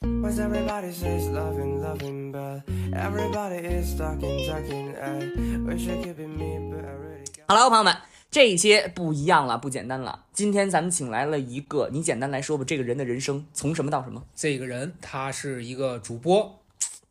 [0.00, 2.62] Cause everybody says loving, loving, but
[2.94, 4.94] everybody is talking, talking.
[4.94, 5.28] I
[5.66, 7.46] wish you could be me, but I really got.
[7.48, 7.96] 好了，朋友们，
[8.30, 10.26] 这一期不一样了，不简单了。
[10.32, 14.22] 今天咱们请来了一个，你简单来说吧，这个人的人生从什么到什么？
[14.36, 16.57] 这个人他是一个主播，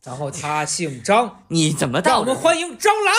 [0.07, 3.13] 然后他姓张，你怎么让我们欢迎张兰。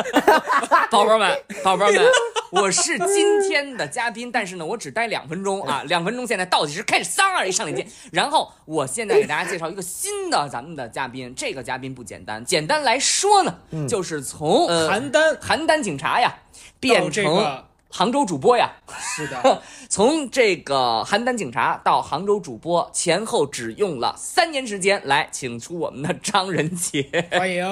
[0.90, 2.02] 宝宝们，宝宝们，
[2.50, 7.86] 我是今天的嘉宾，但是呢，我只待两分钟啊，两分钟现在倒计时开始，三二一上链接。
[8.10, 13.54] 然后我现在给大家介绍一个新的咱们的嘉宾，这个嘉宾不简单，简单来说呢，
[13.86, 16.34] 就是从呃邯郸邯郸警察呀
[16.80, 25.00] 变成个杭州主播呀，是的， 从这个邯郸警察到杭州主播，前后只用了三年时间。
[25.06, 27.64] 来，请出我们的张仁杰，欢迎。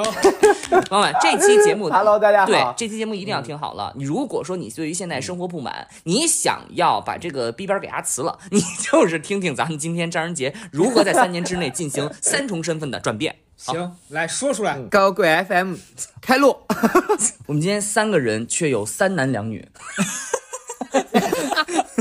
[0.89, 3.93] 朋友们，这期节目 Hello，大家好对，这期节目一定要听好了。
[3.95, 13.37] 你如果说你对于现在生活不满，你想要把这个逼边儿给他辞了， 你就是听听咱们今天张仁杰如何在三年之内进行三重身份的转变。
[13.65, 13.73] 好。
[13.73, 14.79] 行，来说出来。
[14.91, 15.75] 高贵 FM
[16.21, 16.57] 开录，
[17.47, 19.67] 我们今天三个人却有三男两女，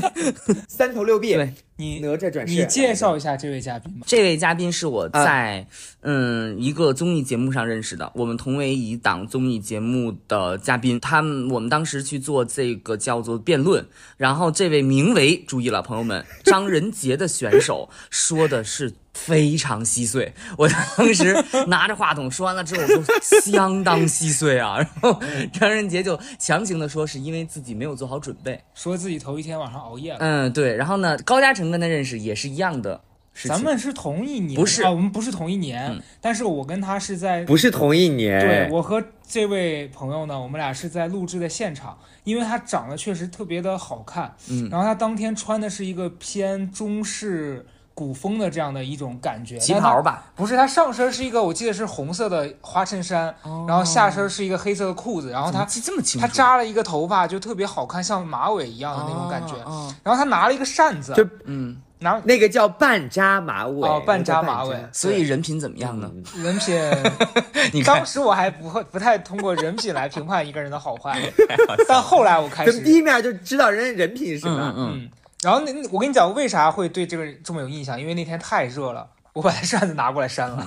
[0.67, 2.53] 三头六臂，对你哪吒转世。
[2.53, 4.05] 你介绍一下这位嘉宾吧。
[4.05, 5.65] 这位嘉宾是我在、
[6.01, 10.99] 嗯一个综艺节目上认识的，我们同为一档综艺节目的嘉宾。
[10.99, 13.85] 他们我们当时去做这个叫做辩论，
[14.17, 18.93] 然后这位名为注意了，朋友们，张仁杰的选手说的是。
[19.15, 21.33] 非常稀碎，我当时
[21.67, 23.01] 拿着话筒说完了之后，我就
[23.45, 24.75] 相当稀碎啊。
[24.77, 25.17] 然 后
[25.53, 28.61] 张仁杰就强行的说是因为自己没有做好准备。
[28.73, 30.19] 说自己头一天晚上熬夜了。
[30.19, 30.75] 嗯，对。
[30.75, 32.99] 然后呢，高嘉诚跟他认识也是一样的。
[33.43, 47.65] 咱们是同一年，不是啊，我们不是同一年，嗯但是我跟他是在不是同一年，对我和这位朋友呢，我们俩是在录制的现场，因为他长得确实特别的好看，嗯然后他当天穿的是一个偏中式
[47.95, 50.25] 古风的这样的一种感觉，旗袍吧？
[50.35, 53.33] 不是，他上身是一个我记得是红色的花衬衫，
[53.67, 56.27] 然后下身是一个黑色的裤子，然后他这么清楚？
[56.27, 59.55] 他扎了一个头发，就特别好看，像马尾一样的那种感觉。
[59.63, 66.11] 哦然后他拿了一个扇子，就嗯，拿那个叫半扎马尾，哦半扎马尾所以人品怎么样呢？
[66.35, 66.75] 人品。
[67.73, 71.19] 你当，时我还不会不太通过人品来评判一个人的好坏，
[71.87, 74.73] 但后来我开始第一面就知道人人品是什么。
[74.77, 75.09] 嗯嗯，
[75.45, 78.01] 然后那那我跟你讲，为啥会对这个这么有印象？
[78.01, 80.65] 因为那天太热了，我把他扇子拿过来扇了。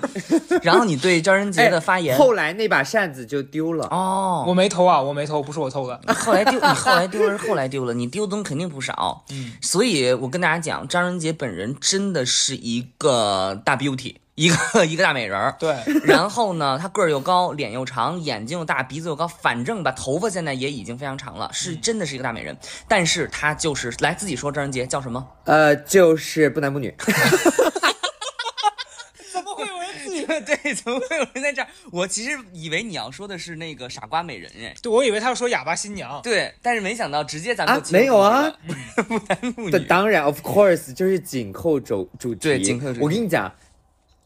[0.62, 3.86] 然后你对张仁杰的发言，哎后来那把扇子就丢了。
[3.86, 5.98] 哦，我没偷啊，我没偷，不是我偷的。
[6.14, 9.24] 后来丢， 你后来丢了是后来丢了，你丢的东西肯定不少。
[9.30, 14.56] 嗯，所以我跟大家讲，张仁杰本人真的是一个大 beauty，一个
[14.86, 15.56] 一个大美人儿。
[15.58, 15.76] 对，
[16.06, 22.56] 然后呢，他个儿又高，脸又长，眼睛又大，鼻子又高，反正吧，头发现在也已经非常长了，是真的是一个大美人。
[22.86, 25.26] 但是他就是来自己说张仁杰叫什么？
[25.44, 26.94] 呃，就是不男不女。
[29.32, 30.24] 怎么会有人自己？
[30.24, 31.68] 对，怎么会有人在这儿？
[31.90, 34.72] 我其实以为你要说的是那个傻瓜美人哎。
[34.80, 36.20] 对，我以为他要说哑巴新娘。
[36.22, 38.52] 对，但是没想到直接咱们啊就，没有啊
[39.08, 39.84] 不男不这女。
[39.86, 42.40] 当然，of course，就是紧扣主主题。
[42.40, 43.52] 对紧扣主题我跟你讲，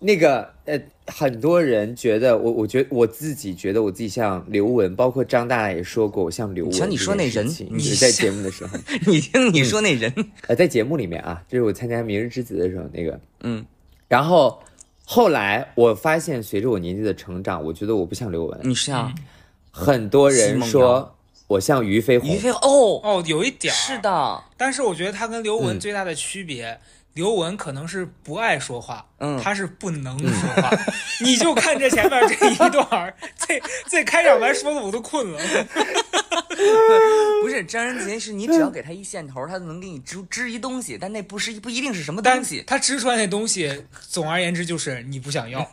[0.03, 6.73] 那个呃，很多人觉得我，我觉得我自己觉得我自己像刘雯，包括张大大也说过我像刘雯。
[6.73, 8.77] 瞧你说那人你在节目的时候，
[9.07, 10.13] 你听你说那人，
[10.49, 13.65] 呃，在节目里面啊，就是我参加《明日之子》的时候那个，嗯，
[14.09, 14.61] 然后
[15.05, 19.15] 后来我发现，随着我年纪的成长，我觉得我不像刘雯，你像
[19.71, 22.29] 很多人说我像于飞鸿。
[22.29, 22.39] 于。
[22.39, 23.77] 飞哦，哦，有一点儿。
[23.77, 25.81] 是，的，但是我觉得他跟刘雯嗯。
[25.81, 26.79] 最大的区别，
[27.15, 30.71] 刘雯可能是不爱说话，嗯他是不能说话。
[31.21, 35.39] 你就看这前面这一段儿， 这这开场白说的我都困了。
[37.43, 42.63] 不是张仁杰，是你只要给他一线头，他就能给你织织一东西，但那不是不一定是什么东西。
[42.67, 45.69] 他织出来那东西，总而言之就是你不想要。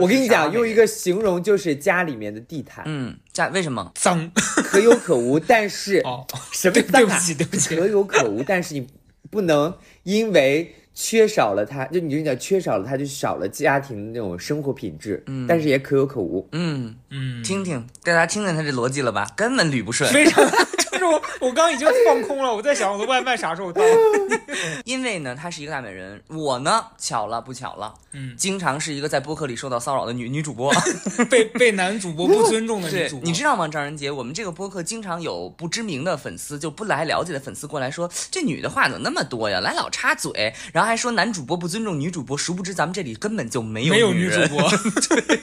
[0.00, 3.90] 我跟你讲，用一个个形容就是家里面的地毯，嗯，家为什么？
[3.96, 8.86] 脏可有可无，但是哦，什么对对不起对不起可有可无，但是你
[9.30, 16.48] 不能因为缺少了它，就你就讲缺少了它，就少了家庭的那种生活品质，嗯，但是也可有可无。
[16.52, 19.26] 嗯，嗯，听听，大家听听他这逻辑了吧？
[19.36, 20.12] 根本捋不顺。
[20.12, 20.44] 非常
[20.98, 23.82] 就是我我刚已经放空了，我在想我的外卖啥时候到。
[24.84, 30.72] 因为呢，她是一个大美人，我呢巧了不巧了，嗯经常是一个在播客里受到骚扰的女女主播。
[31.30, 33.68] 被被男主播不尊重的女对主，播，你知道吗？
[33.68, 39.60] 张仁杰，我们这个播客经常有不知名的粉丝，就不来了解的粉丝过来说，这女的话怎么那么多呀？
[39.60, 44.08] 来老插嘴，然后还说男主播不尊重女主播，殊不知咱们这里根本就没有没有。
[44.12, 44.68] 女主播，
[45.14, 45.40] 对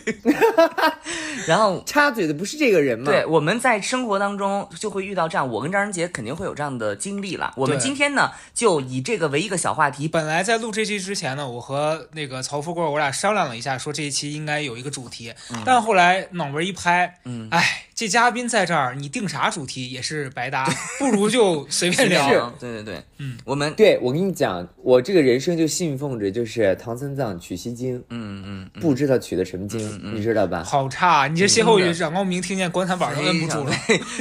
[1.48, 3.06] 然后插嘴的不是这个人吗？
[3.06, 7.53] 对，我们在生活当中就会遇到这样上我跟张仁杰肯定会有这样的经历了。
[7.57, 15.33] 我们今天呢，就以这个为一个小话题，本来在录这期之前呢，我和那个曹富贵我俩商量了一下，说这一期应该有一个主题，
[15.63, 17.47] 但后来脑门一拍，嗯。
[17.51, 20.69] 哎，这嘉宾在这儿，你定啥主题也是白搭，
[21.00, 22.53] 不如就随便聊。
[22.59, 29.80] 对对对，嗯，我们对我跟你讲，我这个人生就信奉着就是唐三藏取西经，嗯嗯嗯，不知道取的什么经，
[30.13, 30.62] 你知道吧？
[30.62, 33.71] 好差，你这歇后语，真的冉光明听见棺材板都摁不住了。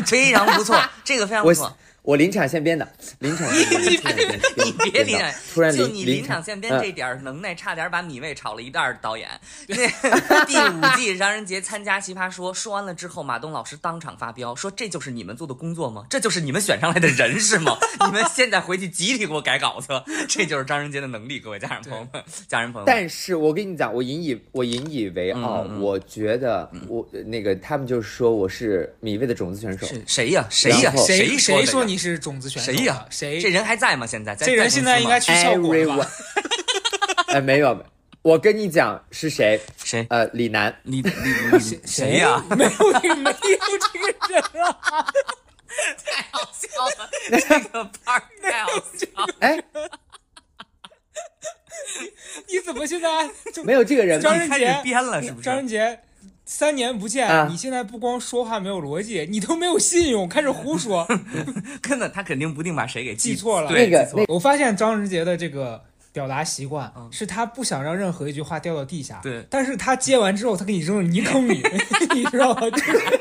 [0.06, 1.76] 非常不错，这个非常不错。
[2.05, 2.87] 我临场现编的，
[3.21, 3.83] 临场现编
[4.29, 8.99] 的，你别临场，突然就你临场现编嗯这点儿能耐，差点把米未炒了一袋儿。
[9.01, 9.29] 导演，
[9.67, 16.05] 那第五季张仁杰参加奇葩说，说完了之后，马东老师当场发飙，说这就是你们做的工作吗？
[16.11, 17.77] 这就是你们选上来的人是吗？
[18.07, 19.89] 你们现在回去集体给我改稿子，
[20.29, 22.95] 这就是张仁杰的能力，各位家人朋友们、家人朋友们。
[22.95, 30.47] 但是我跟你讲，我引以我引以为傲，我觉得我那个他们就说我是米未的种子选手，谁呀？
[30.50, 30.93] 谁呀？
[30.97, 32.73] 谁谁说你是种子选手？
[32.73, 33.06] 谁呀？
[33.11, 33.41] 谁？
[33.41, 34.06] 这人还在吗？
[34.06, 36.11] 现在在这人现在应该去效果了吧？
[37.29, 37.85] 哎，没有，
[38.23, 39.61] 我跟你讲是谁？
[39.85, 40.06] 谁？
[40.11, 40.75] 呃，李楠。
[40.85, 42.44] 李李李 谁呀？
[42.50, 43.37] 没有这个没有
[43.93, 45.06] 这个人啊！
[46.05, 49.35] 太好笑了，这个 part 太好笑了。
[49.40, 49.61] 哎，
[52.49, 54.38] 你怎么现在就没有这个人吗张？
[54.38, 55.44] 仁杰编了是不是？
[55.44, 55.99] 张仁杰？
[56.46, 57.46] 三年不见，啊。
[57.50, 61.06] 你现在不光说话没有逻辑，你都没有信用，开始胡说，
[61.82, 63.70] 真的他肯定不定把谁给记错了。
[64.29, 65.82] 我发现张仁杰的这个
[66.12, 67.08] 表达习惯嗯。
[67.11, 69.44] 是他不想让任何一句话掉到地下，对。
[69.49, 71.62] 但是他接完之后，他给你扔到泥坑里，
[72.14, 72.61] 你知道吗？
[72.70, 73.20] 就是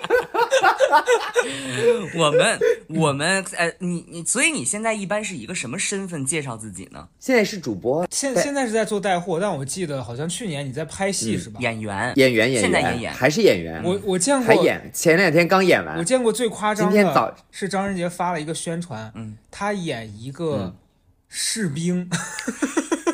[2.16, 2.60] 我们
[2.90, 7.08] 我们呃，你你，所以你现在一般是以一个什么身份介绍自己呢？
[7.20, 11.60] 现在是主播、现现在是在做带货，但我记得好像去年你在拍戏是吧？
[11.62, 16.04] 演员，演员，演员，现在演员还是演员，我我见过，还演，前两天刚演完我。
[16.04, 20.76] 见过最夸张今天早的是张仁杰发了一个宣传，嗯，他演一个嗯
[21.28, 22.10] 士兵，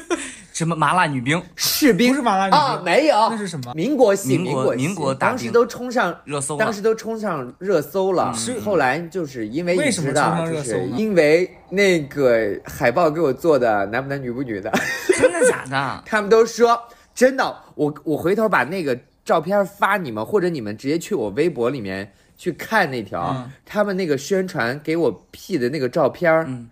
[0.59, 1.41] 什么麻辣女兵？
[1.55, 2.09] 士兵。
[2.09, 3.73] 不是麻辣女啊，兵，没有，那是什么？
[3.73, 10.97] 民国戏，民国民国当时都冲上热搜当时都冲上热搜了，是后来就是因为为你知道，什么冲上就是热搜呢？
[10.97, 14.69] 因为那个海报给我做的男不男女不女的，
[15.17, 16.03] 真的假的？
[16.05, 16.77] 他们都说
[17.15, 23.49] 真的，我我回头把那个照片发你们，或者你们直接去我微博里面去看那条，嗯。
[23.65, 26.69] 他们那个宣传给我 P 的那个照片，嗯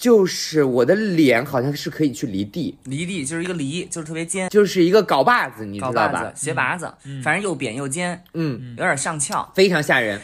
[0.00, 6.32] 就是我的脸好像是可以去离地，离地就是一个梨，就是特别尖，就是一个镐把子，你知道吧？
[6.32, 6.46] 子、？
[6.46, 6.90] 斜拔子，
[7.22, 9.52] 反正又扁又尖，嗯，有点上翘。
[9.54, 10.18] 非常吓人。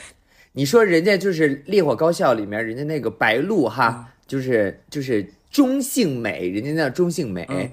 [0.53, 7.71] 你说人家就是《烈火高校》里面人家那个白鹿哈，就是就是中性美，人家那中性美，嗯。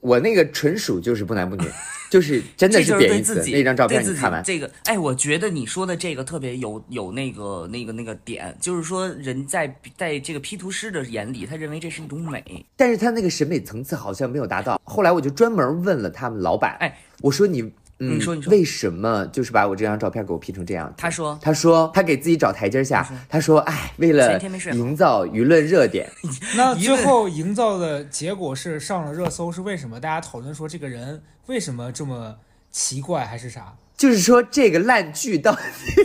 [0.00, 1.64] 我那个纯属就是不男不女，
[2.10, 3.34] 就是真的就是贬义词。
[3.34, 12.66] 对自己那张照片对自己你看完，这个，哎，我觉得你说的这个特别有有那个那个那个点，就是说人在在这个 P 图师的眼里，他认为这是一种美。
[12.76, 14.80] 但是他那个审美层次好像没有达到。
[14.84, 20.92] 后来我就专门问了他们老板，哎，我说你，嗯，你说你说为什么就是把我这张照片给我 P 成这样？
[20.96, 24.38] 他说他说他给自己找台阶下，他说，哎，为了
[24.72, 26.10] 营造舆论热点，
[26.56, 29.98] 那最后营造的结果是上了热搜，是为什么？
[29.98, 32.36] 大家讨论说这个人为什么这么
[32.70, 33.74] 奇怪，还是啥？
[33.96, 35.60] 就是说这个烂剧到底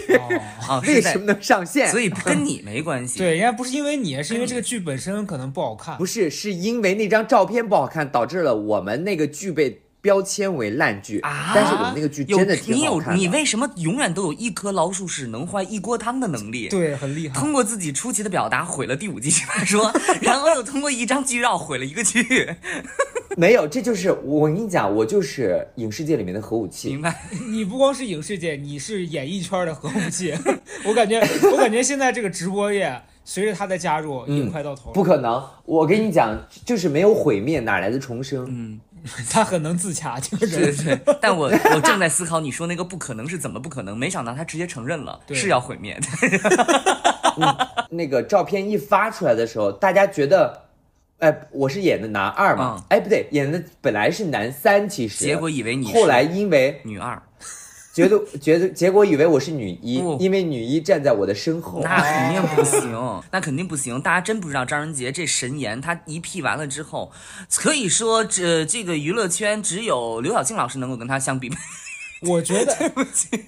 [0.88, 1.92] 为什么能上线？
[1.92, 3.20] 所以跟你没关系。
[3.22, 6.04] 对，人家不是因为你，是因为这个剧本身可能不好看不。
[6.04, 11.20] 是，是因为那张照片不好看，导致了我们那个剧被标签为烂剧。
[11.22, 13.16] 啊但是我们那个剧真的挺有好看的。
[13.16, 16.68] 你为什么永远都有一颗老鼠屎能坏一锅汤的能力？
[16.70, 17.34] 对，很厉害。
[17.34, 19.90] 通过自己出奇的表达毁了第五季奇葩说，
[20.22, 22.22] 然后又通过一张剧照毁了一个剧，
[23.38, 27.02] 没有，这就是我跟你讲，我就是影视界里面的核武器明。
[27.02, 27.24] 白？
[27.50, 30.34] 你不光是影视界，你是演艺圈的核武器。
[30.84, 34.94] 我感觉，我感觉现在这个直播业，随着他的加入，也快到头了。
[34.94, 38.46] 不可能，我跟你讲，就是没有毁灭，哪来的重生？
[38.50, 38.80] 嗯，
[39.30, 40.76] 他很能自洽，就是对人。
[40.78, 41.16] 对对。
[41.22, 47.38] 但我我正在思考你说那个不可能是怎么不可能，没想到他直接承认了是要毁灭的。
[47.90, 50.66] 那个照片一发出来的时候，大家觉得，
[51.20, 52.76] 哎，我是演的男二嘛？
[52.78, 57.22] 嗯哎，不对，演的本来是男三，其实结果以为你后来因为女二，
[57.94, 61.80] 觉得觉得结果以为我是女一，不因为女一站在我的身后。
[61.84, 64.02] 那肯定不行， 那肯定不行。
[64.02, 67.12] 大家真不知道张仁杰这神颜，他一 P 完了之后，
[67.56, 71.52] 可以说这这个娱乐圈只有刘晓庆老师能够跟他相比。
[72.26, 72.92] 我觉得，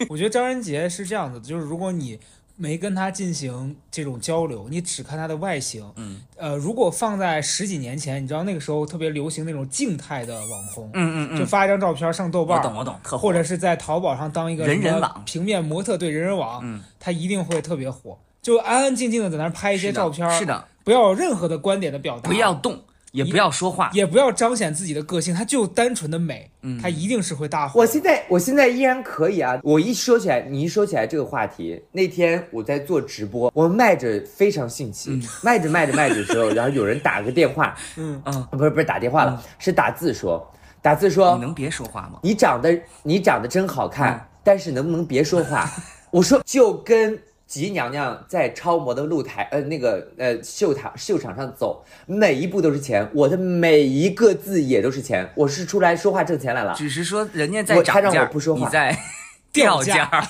[0.09, 2.19] 我觉得张仁杰是这样的，就是如果你
[2.57, 15.23] 没跟他进行这种交流，你只看他的外形，嗯，呃，如果放在十几年前，你知道那个时候特别流行那种静态的网红，嗯嗯嗯，就发一张照片上豆瓣，我懂我懂，特或者是在淘宝上当一个人人网。
[15.25, 16.81] 平面模特，对人人网，嗯。
[16.99, 18.17] 他一定会特别火。
[18.41, 22.79] 就安安静静的在那儿拍一些照片儿，是，的，不要有任何的观点的表达，不要动，
[23.15, 23.89] 也不要说话。
[23.93, 27.79] 也不要彰显自己的个性，它就单纯的美，嗯它一定是会大火。
[27.79, 29.59] 我现在我现在依然可以啊！
[29.63, 40.45] 我一说起来，你一说起来这个话题，那天我在做直播，我卖着非常兴起，卖着卖着卖着的时候，然后有人打个电话， 嗯嗯，不是不是打电话了，是打字说，
[40.81, 42.19] 打字说你能别说话吗？
[42.21, 45.67] 你长得你长得真好看，嗯但是能不能别说话？
[46.11, 56.73] 我说就跟吉娘娘在超模的露台，呃，那个呃秀场秀场上走，每一步都是钱，我的每一个字也都是钱，我是出来说话挣钱来了。
[56.75, 58.97] 只是说人家在我他让涨价，我不说话你在
[59.53, 60.27] 掉价价。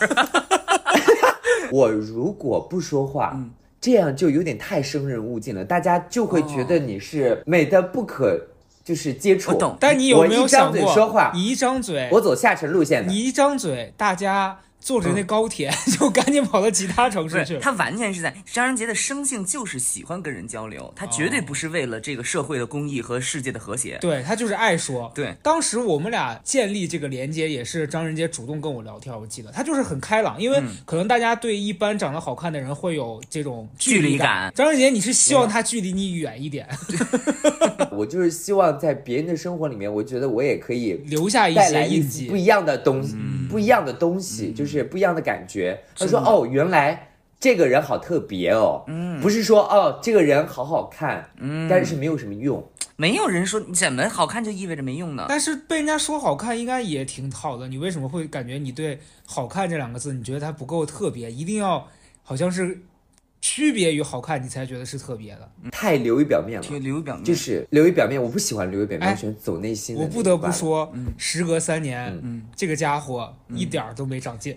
[1.71, 8.47] 我如果不说话，嗯这样就有点太生人勿近了，大家就会觉得你是美的不可
[8.83, 9.51] 就是接触。
[9.51, 13.19] 我懂但你有没有我一张想过，嘴说话你一张嘴，我走下沉路线的你。
[13.19, 17.59] 一张嘴，大家坐着那高铁、 就赶紧跑到其他城市去了。
[17.59, 23.97] 他完全是在张仁杰的生性就是喜欢跟人交流，他绝对不是为了这个社会的公益和世界的和谐。
[23.99, 25.11] 对他就是爱说。
[25.15, 34.53] 对，当时我们俩建立这个连接，也是张仁杰主动跟我聊天，我记得他就是很开朗，因为可能大家对一般长得好看的人会有这种距离离感。
[34.53, 36.69] 张仁杰，你是希望他距离你远一点，
[37.95, 42.27] 我就是希望在别人的生活里面，我觉得我也可以留下一带来一些印记。
[42.27, 45.79] 不一样的东西，嗯不一样的东西，就是不一样的感觉。
[45.97, 47.09] 他说：“哦，原来
[47.39, 52.63] 这个人好特别哦，嗯不是说哦这个人好好看，嗯，但是没有什么用。
[52.97, 55.25] 没有人说怎么好看就意味着没用呢。
[55.27, 57.67] 但是被人家说好看，应该也挺好的。
[57.67, 61.29] 你为什么会感觉你对“好看”这两个字，你觉得它不够特别？
[61.29, 61.87] 一定要
[62.23, 62.79] 好像是
[63.45, 65.51] 区别于好看，你才觉得是特别的。
[65.71, 66.67] 太流于表面了。
[66.67, 66.79] 贴。
[66.79, 72.47] 流于表面，就是流于表面，我不喜欢流于表面，哎我喜欢走内心的我不得不说，时隔三年，嗯。
[72.55, 74.55] 这个家伙一点儿都没长进。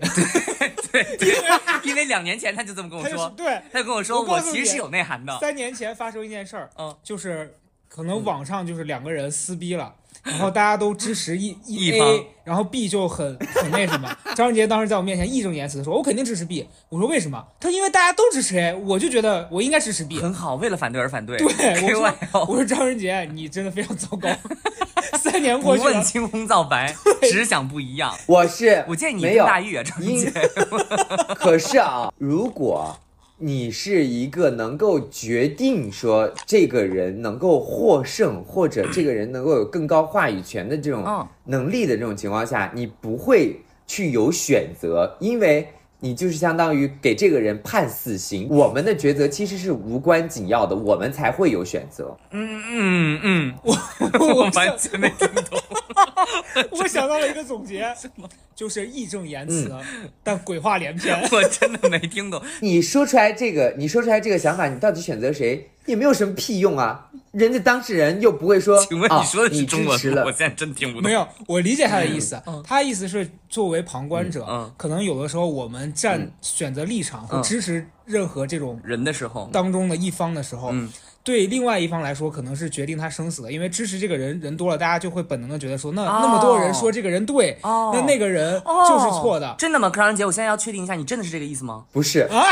[0.91, 1.03] 对。
[1.19, 1.35] 对，
[1.83, 5.37] 因为两年前他就这么跟我说， 对，他就跟我说我其实是有内涵的。
[5.39, 7.53] 三年前发生一件事儿，嗯，就是
[7.87, 9.93] 可能网上就是两个人撕逼了。
[10.23, 14.09] 然后大家都支持一一 A，方然后 B 就很很那什么。
[14.35, 21.37] 张仁杰当时在我面前义正言辞的说：“我肯定支持 B。”我说：“为什么？”他说：“因为大家都支持 A，我就觉得我应该支持 B。”很好，为了反对而反对。
[21.37, 22.13] 对，我说
[22.47, 24.29] 我说张仁杰，你真的非常糟糕。
[25.17, 28.15] 三年过去了问，青红皂白， 只想不一样。
[28.25, 30.31] 我是我建议你没有大玉啊，张因姐。
[31.35, 32.97] 可是啊，如果
[33.39, 43.55] 你是一个能够决定说这个人能够获胜，或者这个人能够有更高话语权的这种嗯能力的这种情况下，你不会
[43.87, 45.67] 去有选择，因为。
[46.01, 52.17] 你就是相当于给这个人判死刑，我们的抉择其实是无关紧要的，我们才会有选择。
[52.31, 53.77] 嗯嗯嗯，我
[54.19, 55.61] 我完全没听懂。
[56.71, 57.93] 我想到了一个总结，
[58.55, 59.71] 就是义正言辞，
[60.23, 61.17] 但鬼话连篇。
[61.31, 62.41] 我真的没听懂。
[62.61, 67.09] 你说出来这个，你说出来这个想法，你到底选择谁，也没有什么屁用啊！
[67.31, 69.95] 人家当事人又不会说，请问啊你说的是你中文吗？
[69.97, 71.03] 支持了我现在真听不懂。
[71.03, 72.41] 没有，我理解他的意思。
[72.63, 80.89] 他意思是作为旁观者，嗯嗯可能有的时候我们站、嗯选择立场或嗯支持任何这种人的时候，当中的一方的时候，嗯
[81.23, 89.47] 对另外一方来说可能是决定他生死的，因为支持这个人人多了，大家就会本能的觉得说，那、哦那么多人说这个人对，哦那那个人就是错的。
[89.49, 89.89] 哦真的吗？
[89.89, 91.83] 柯阳姐，我现在要确定一下，你真的是这个意思吗？
[91.91, 92.45] 不是， 啊！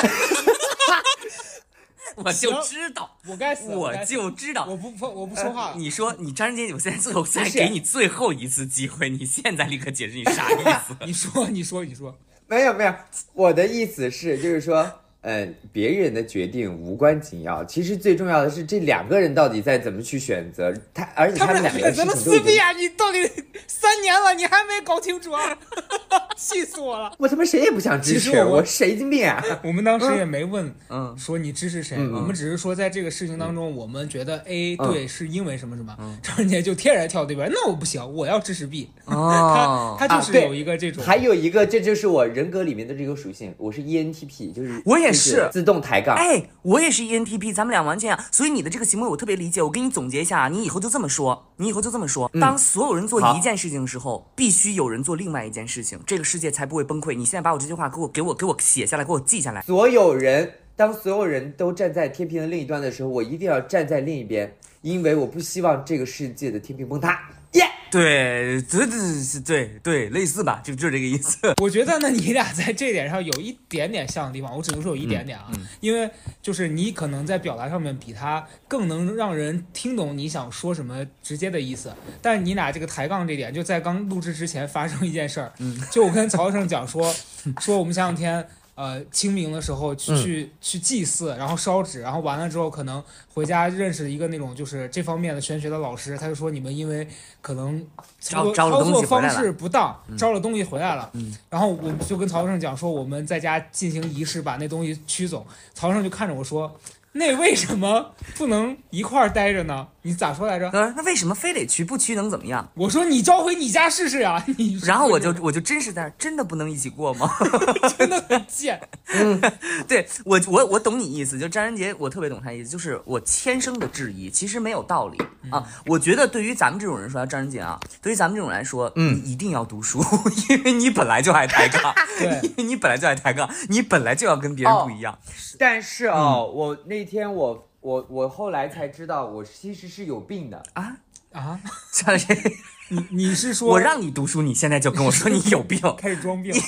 [2.25, 4.65] 我就知道，我该死，我就知道。
[4.65, 5.75] 我不我不说话了。
[5.77, 10.95] 你说你张仁杰，我现在最后再给你最后一次机会，你现在立刻解释你啥意思？
[11.05, 12.95] 你说，你说，你说，没有没有，
[13.33, 22.71] 我的意思是，就是说，嗯，别人的决定无关紧要，其实最重要的是这两个人到底在怎么去选择他，而且他们们两个事怎么撕逼啊？
[22.71, 23.19] 你到底
[23.67, 25.57] 三年了，你还没搞清楚啊？
[26.37, 27.11] 气死我了！
[27.17, 29.43] 我他妈谁也不想支持，我我神经病啊！
[29.65, 38.87] 我们当时也没问，嗯说你支持谁，我们只是说在这个事情当中，我们觉得 A 嗯对是因为什么什么，张仁杰就天然跳对边，那我不行，我要支持 B。
[39.05, 46.15] 哦他他就是有一个这种，还有一个，这就是我人格里面的这个属性，我是 E ENTP，就是我也就是自动抬杠。
[46.15, 49.61] 哎，我也是 ENTP，咱们俩完全一样，所以你的这个行为我特别理解。
[49.61, 52.29] 我给你总结一下啊，你以后就这么说，你以后就这么说。
[52.39, 57.13] 当所有人做一件事情的时候，必须有人做另外一件事情，这个世界才不会崩溃。
[57.13, 59.61] 你现在把我这句话给我给我给我写下来，给我记下来。
[59.61, 67.19] 所有人，当所有人都站在天平的另一端的时候，我一定要站在另一边，因为我不希望这个世界的天平崩塌。
[67.57, 71.37] 耶、对，对对是，对对，类似吧，就就这个意思。
[71.61, 76.09] 我觉得呢，你俩在这点上有一点点像的地方，我只能说有一点点啊，因为
[76.41, 87.13] 就是你可能在表达上面比他更能让人听懂你想说什么直接的意思，但是你俩这个抬杠这点，就在刚录制之前发生一件事儿，嗯就我跟曹胜讲说，
[87.61, 88.47] 说我们前两天。
[88.77, 90.23] 呃清明的时候去、嗯。
[90.23, 93.03] 去去祭祀，然后烧纸，然后完了之后可能
[93.33, 97.05] 回家认识一个那种就是这方面的玄学的老师，他就说你们因为
[97.41, 97.85] 可能
[98.21, 101.35] 操操作方式不当，招了东西回来了，嗯。
[101.49, 106.73] 然后我们就跟曹胜讲说我们在家进行仪式把那东西驱走，曹胜就看着我说。
[107.17, 109.87] 那为什么不能一块儿待着呢？
[110.03, 110.69] 你咋说来着？
[110.71, 111.83] 他说那为什么非得去？
[111.83, 112.69] 不去能怎么样？
[112.75, 114.43] 我说你召回你家试试呀！
[114.57, 117.29] 你然后我就我就真是在那，真的不能一起过吗？
[117.97, 118.79] 真的很贱。
[119.13, 119.41] 嗯
[119.87, 125.17] 对我我我懂你意思，就张仁杰，我特别懂他意思，就是我天生的质疑，其实没有道理
[125.49, 125.65] 啊。
[125.87, 130.03] 我觉得对于咱们这种人说，张仁杰啊，对于咱们这种人来说，嗯你一定要读书，
[130.49, 135.17] 因为你本来就爱抬杠，对因为你本来就爱抬杠，你本来就要跟别人不一样。
[135.57, 140.63] 但是哦，我那天我我我后来才知道，我其实是有病的。
[140.73, 140.97] 啊，
[141.31, 141.59] 啊，
[141.91, 142.51] 张仁杰，
[142.89, 146.53] 你你是说我让你读书，你现在就跟我说你有病，开始装病？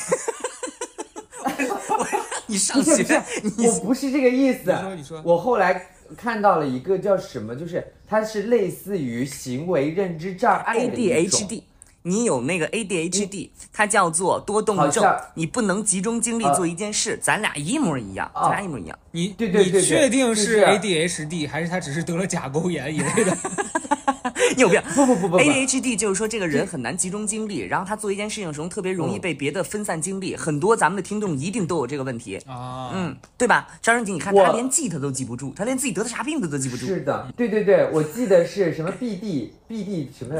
[2.47, 3.21] 你上学，，
[3.57, 4.71] 你我不是这个意思。
[4.71, 11.61] 你说你说我后来看到了一个叫什么，就是它是类似于行为认知障碍 ADHD。
[12.03, 15.03] 你有那个 ADHD，它叫做多动症，
[15.35, 18.97] 你不能集中精力呃做一件事，咱俩一模一样，哦咱俩一模一样。
[19.11, 23.37] 你对对对对你确定是是 ADHD 还是他只是得了甲沟炎一类的？
[24.55, 24.81] 你有病？
[24.95, 30.35] 不不不不不 ADHD 就是说这个人很难集中精力，然后他做一件事情的时候特别容易被别的分散精力。
[30.35, 33.67] 很多咱们的听众一定都有这个问题，啊，嗯，对吧？
[33.81, 36.85] 张仁杰，你看他连记他都记不住，他连自己得的啥病他都记不住。
[36.85, 40.35] 是的，对对对，我记得是什么 BD BD 什么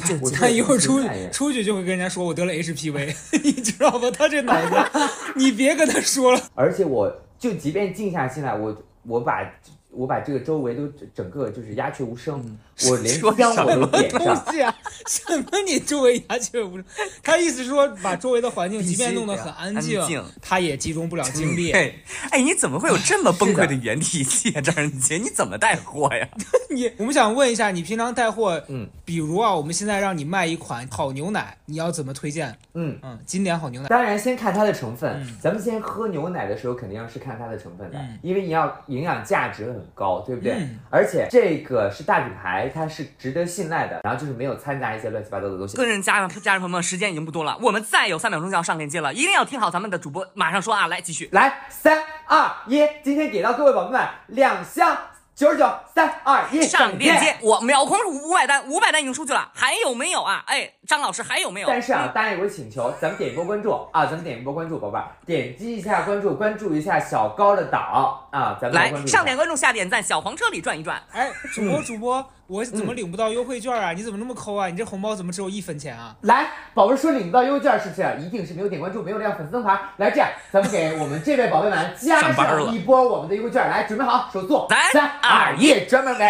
[0.00, 1.00] 这我他一会儿出
[1.32, 4.10] 出去就会跟人家说我得了 HPV， 你知道吗？
[4.10, 4.76] 他这脑子，
[5.36, 6.40] 你别跟他说了。
[6.54, 9.42] 而且我就即便静下心来，我我把
[9.90, 14.52] 我把这个周围都整个就是鸦雀无声，我连说香我什么都点东上。
[14.52, 14.74] 西啊？
[15.06, 15.44] 什么？
[15.66, 16.84] 你周围鸦雀无声？
[17.22, 21.72] 他意思是说，把周围的环境即便弄得很安静安静，他也集中不了精力。
[21.72, 21.98] 对，
[22.30, 24.60] 哎，你怎么会有这么崩溃的的语言体系啊？
[24.60, 26.28] 张仁杰，你怎么带货呀？
[26.70, 32.56] 你，我们想问一下，你平常带货，嗯，比如啊，我们现在让你卖一款好牛奶，你要怎么推荐？
[32.74, 33.88] 嗯，嗯，经典好牛奶。
[33.88, 35.10] 当然先看它的成分。
[35.22, 40.52] 嗯咱们先喝牛奶的时候，肯定要是看它的成分的，嗯因为你要营养价值很高，对不对？
[40.54, 45.76] 嗯而且这个是大品牌，它是值得信赖的，然后就是没有掺杂一些乱七八糟的东西。
[45.76, 51.28] 个人家人家人朋友们，时间已经不多了，我们再有三秒钟就要上链接了，一定要听好咱们的主播马上说啊，来继续。
[51.32, 54.96] 来，三二一，今天给到各位宝贝们两箱
[55.40, 60.44] 九十九，三二一，上链接，我秒空五百单，五百单已经出去了，还有没有啊？
[60.46, 61.66] 哎，张老师还有没有？
[61.66, 71.02] 但是啊，大家有个请求，咱们点一波关注啊，咱们点一波关注，宝贝儿，点击一下关注，关注一下小高的岛啊，咱们来上点关注，下点赞，小黄车里转一转。
[71.10, 73.92] 哎，主嗯播主播，我怎么领不到优惠券啊？
[73.92, 74.66] 你怎么那么抠啊？
[74.66, 76.16] 你这红包怎么只有一分钱啊？
[76.22, 78.02] 来，宝贝儿说领不到优惠券是不是？
[78.20, 79.80] 一定是没有点关注，没有亮粉丝灯牌。
[79.98, 86.24] 来，这样咱们给我们这位宝贝们加上一波我们的优惠券，来，准备好，手速，来三二二一，专门给，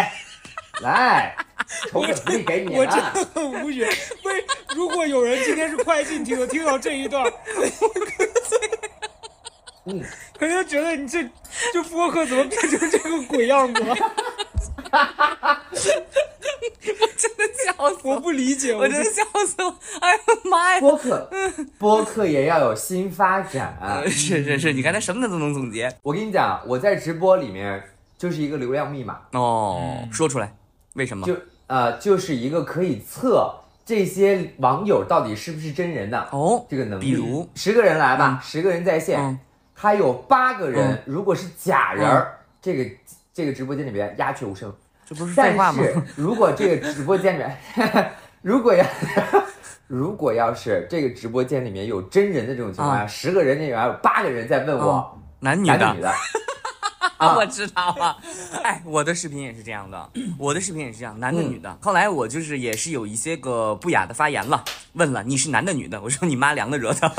[0.83, 1.35] 来，
[1.89, 2.97] 抽粉福利给你我真。
[2.97, 3.83] 的很无语。
[3.83, 7.25] 为如果有人今天是快进听的，听到这一段，
[9.85, 9.99] 嗯，
[10.37, 11.27] 肯定觉得你这
[11.73, 13.95] 这播客怎么变成这个鬼样子了？
[15.71, 19.75] 真的笑死我不理解，我真真的笑死我！
[20.01, 20.79] 哎呀妈呀！
[20.79, 21.29] 播客，
[21.77, 23.77] 播客也要有新发展。
[23.81, 27.81] 啊是是是，你刚才什么都能总结我跟你讲，我在直播里面
[28.17, 29.19] 就是一个流量密码。
[29.33, 30.53] 哦，说出来，
[30.93, 31.25] 为什么？
[31.25, 31.35] 就
[31.67, 33.53] 呃，就是一个可以测
[33.85, 37.05] 这些网友到底是不是真人的哦，这个能力。
[37.05, 39.39] 比如十个人来吧，十个人在线，嗯
[39.73, 42.83] 他有八个人、嗯如果是假人儿，这个
[43.33, 44.73] 这个直播间里边鸦雀无声。
[45.05, 45.83] 这不是废话吗？
[45.83, 47.57] 是如果这个直播间里面，
[48.41, 48.85] 如果要
[49.87, 56.09] 如果要是这个直播间里面有真人的这种情况下，十个人里面有八个人在问我、男女的男的女，的，
[57.17, 58.17] 啊，我知道了。
[58.63, 61.77] 哎，我的视频也是这样的，我的视频也是这样，男的女的。
[61.81, 64.63] 后来我就是也是有一些个不雅的发言了，
[64.93, 67.09] 问了你是男的女的，我说你妈凉的惹的，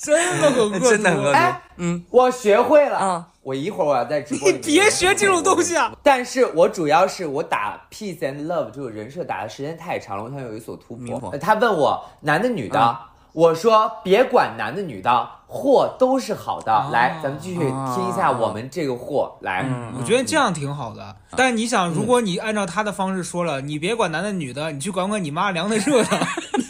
[0.00, 1.62] 真的很恶毒，真的很恶毒哎。
[1.76, 2.98] 嗯我学会了。
[3.02, 4.60] 嗯我一会儿我要在直播里 你。
[4.60, 5.92] 别学这种东西啊！
[6.02, 11.30] 但是我主要是我打 peace and love 这个人设打的时间太长了，我想有一所突破。
[11.32, 12.96] 呃他问我男的女的，嗯
[13.32, 16.72] 我说别管男的女的，货都是好的。
[16.72, 19.34] 哦来，咱们继续听一下我们这个货。
[19.40, 26.10] 来，嗯我觉得这样挺好的，但你想，如果你按照他的方式说了，你别管男的女的，你去管管你妈凉的热的，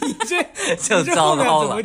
[0.77, 1.77] 这 就糟糕了？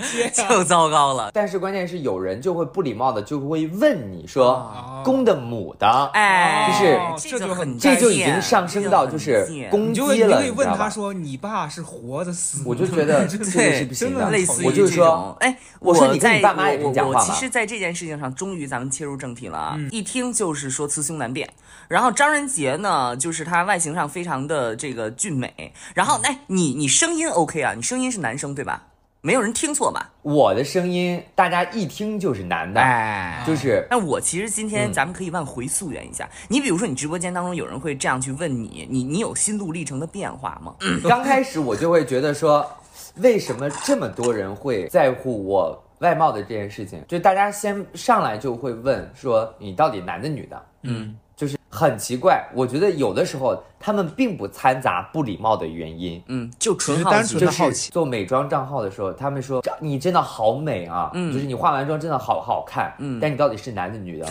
[0.48, 1.30] 就糟糕了。
[1.32, 6.68] 但是关键是有人就会不礼貌的就会问你说哦公的母的，哎，
[7.16, 10.84] 就是这就很这就已经上升到就是攻你就会击了，你就可以问知道吧？
[10.84, 19.74] 他说：“你爸是活的死的？”我就觉得这个对是不行真的类似于我就是说这种，哎，我说你跟在你爸妈也这我我我么讲话吗其实，在这件事情上，终于咱们切入正题了啊！
[19.78, 21.48] 嗯一听就是说雌雄难辨。
[21.88, 25.72] 然后张仁杰呢，就是他外形上非常的这个俊美。
[25.94, 27.74] 然后哎，你你声音 OK 啊？
[27.74, 28.86] 你声音是男生对吧？
[29.22, 30.12] 没有人听错吧？
[30.22, 40.76] 我的声音大家一听就是男的，哎，就是那我其实今天嗯咱们可以往回溯源一下，你比如说你直播间当中有人会这样去问你，你你有心路历程的变化吗？
[41.08, 42.64] 刚开始我就会觉得说，
[43.16, 47.02] 为什么这么多人会在乎我外貌的这件事情？
[47.08, 50.66] 就大家先上来就会问说你到底男的女的？
[50.82, 51.10] 嗯，就是
[51.76, 52.42] 很奇怪。
[52.54, 56.22] 我觉得有的时候他们并不掺杂不礼貌的原因。
[56.28, 64.26] 嗯，就纯单好奇就是纯的好奇做美妆账号的时候，他们说你真的好美啊，嗯就是你化完妆真的好好看，嗯但你到底是男的女的？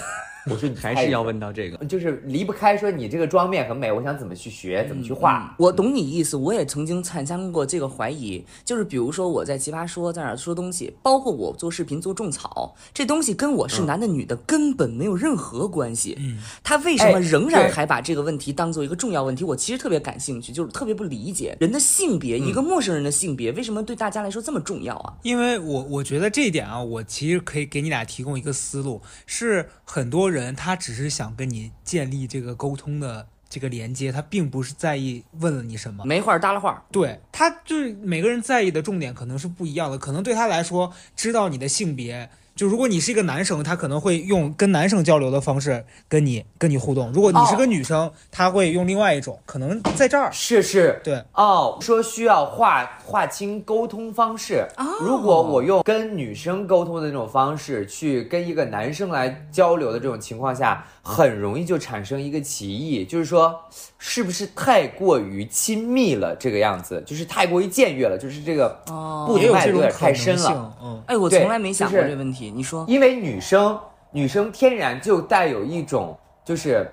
[0.50, 1.86] 我说你 还是要问到这个。
[1.86, 5.56] 就是离不开说你这个妆面很美，我想怎么去学，怎么去画。
[5.58, 16.16] 我懂你意思，我也曾经产生过这个怀疑，就是比如说我在奇葩说在那儿说东西，包括我做视频做种草，这东西跟我是男的女的根本没有任何关系。
[16.20, 19.44] 嗯，他为什么哎仍然还把这个问题当做一个重要问题？
[19.44, 25.14] 我其实特别感兴趣，就是特别不理解人的性别，一个陌生人的性别为什么对大家来说这么重要啊？
[25.24, 36.04] 因为我我觉得这一点啊，我其实可以给你俩提供一个思路，是很多人他只是想跟你建立这个沟通的这个连接，他并不是在意问了你什么。
[36.06, 50.32] 没话搭了话，对他就是每个人在意的重点可能是不一样的，可能对他来说，知道你的性别，就如果你是一个男生，他可能会用跟男生交流的方式跟你跟你互动；如果你是个女生，他会用另外一种，可能在这儿。
[50.32, 54.66] 是是，对，哦，说需要划划清沟通方式。
[55.02, 63.54] 如果我用跟女生沟通的那种方式去跟一个男生来交流的这种情况下，很容易就产生一个歧义，就是说
[64.00, 66.34] 是不是太过于亲密了？
[66.38, 70.42] 这个样子就是太过于僭越了，就是这个哦步子也有迈的有点这种可能太深了。
[70.42, 71.04] 性，嗯。
[71.08, 72.86] 哎，我从来没想过就是这问题，你说？
[72.88, 73.80] 因为女生
[74.12, 76.92] 女生天然就带有一种就是，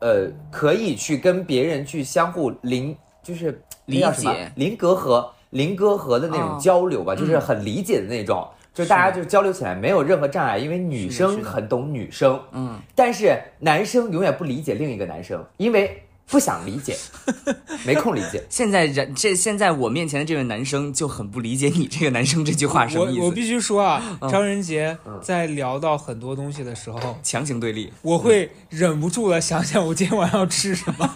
[0.00, 8.46] 呃，可以去跟别人去相互零，就是理解零隔阂、零隔阂的那哦种交流吧，就是很理解的那种。
[8.72, 16.96] 就大家就交流起来没有任何障碍，因为女生很懂女生，嗯，但是男生永远不理解另一个男生，因为不想理解，
[17.86, 18.44] 没空理解。
[18.48, 23.20] 现在人这现在我面前的这位男生就很不理解你这个男生这句话什么意思？
[23.20, 27.92] 我我必须说啊，嗯张仁杰在聊到很多东西的时候，强行对立。
[28.02, 31.08] 我会忍不住的想想我今天晚上要吃什么。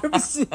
[0.00, 0.48] 对不起，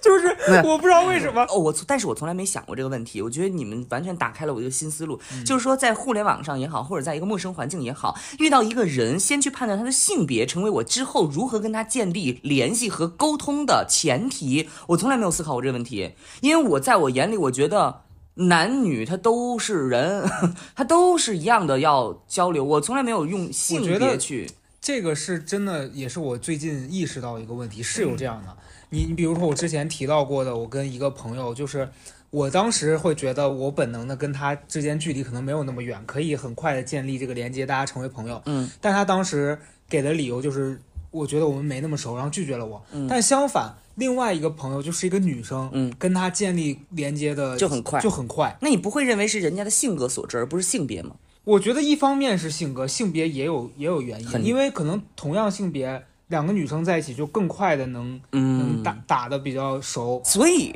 [0.00, 0.28] 就是
[0.64, 1.42] 我不知道为什么。
[1.50, 3.20] 哦，我从但是我从来没想过这个问题。
[3.20, 14.68] 我觉得你们完全打开了我一个新思路，嗯就是说在互联网上也好，或者在一个陌生环境也好，遇到一个人，先去判断他的性别，成为我之后如何跟他建立联系和沟通的前提。
[14.88, 16.12] 我从来没有思考过这个问题，
[16.42, 18.02] 因为我在我眼里，我觉得。
[18.38, 20.22] 男女他都是人，
[20.76, 22.62] 他都是一样的要交流。
[22.62, 24.46] 我从来没有用性别去，
[24.78, 28.54] 这个是真的，也是我最近意识到一个问题，是有这样的。
[28.90, 31.88] 你你比如说我之前提到过的，我跟一个朋友，就是
[32.28, 38.42] 我当时会觉得我本能的跟他之间距离可能没有那么远，可以很快的建立这个连接，大家成为朋友。
[38.44, 39.58] 嗯，但他当时
[39.88, 40.78] 给的理由就是，
[41.16, 42.82] 我觉得我们没那么熟，然后拒绝了我。
[42.92, 48.56] 嗯但相反，另外一个朋友就是一个女生，嗯，跟他建立连接的就很快就很快。
[48.60, 51.16] 那你不会认为是人家的性格所致，而不是性别吗？
[51.44, 60.20] 我觉得一方面是性格，性别也有也有原因，因为可能同样性别两个女生在一起就更快的能、嗯能嗯打打的比较熟。
[60.24, 60.74] 所以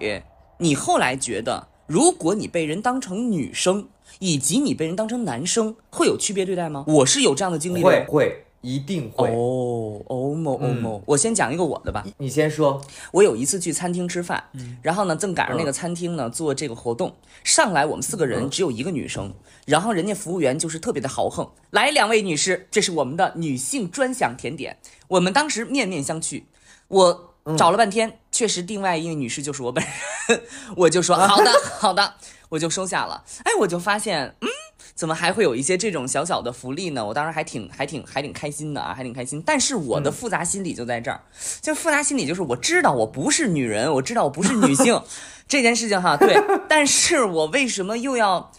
[0.59, 3.88] 你后来觉得，如果你被人当成女生，
[4.20, 6.85] 以及你被人当成男生，会有区别对待吗？
[6.87, 7.88] 我是有这样的经历的。
[7.88, 9.28] 会会一定会。
[9.30, 12.04] 哦哦某哦某，我先讲一个我的吧。
[12.18, 12.80] 你先说，
[13.12, 14.42] 我有一次去餐厅吃饭，
[14.82, 19.32] 然后呢，正赶上那个餐厅呢做这个活动，上来我们四个人只有一个女生，
[19.66, 24.78] 然后人家服务员就是特别的豪横，来两位女士，这是我们的女性专享甜点。
[25.08, 26.44] 我们当时面面相觑，
[26.88, 29.82] 我找了半天，确实另外一位女士就是我本
[30.28, 30.42] 人，
[30.76, 32.14] 我就说 好的好的，
[32.50, 33.24] 我就收下了。
[33.44, 34.48] 哎，我就发现，嗯。
[35.00, 37.02] 怎么还会有一些这种小小的福利呢？
[37.02, 39.42] 我当时还挺还挺还挺开心的啊，还挺开心。
[39.46, 41.18] 但是我的复杂心理就在这儿，
[41.62, 45.00] 就复杂心理就是我知道我不是女人，我知道我不是女性
[45.48, 46.36] 这件事情哈，对。
[46.68, 48.52] 但是我为什么又要？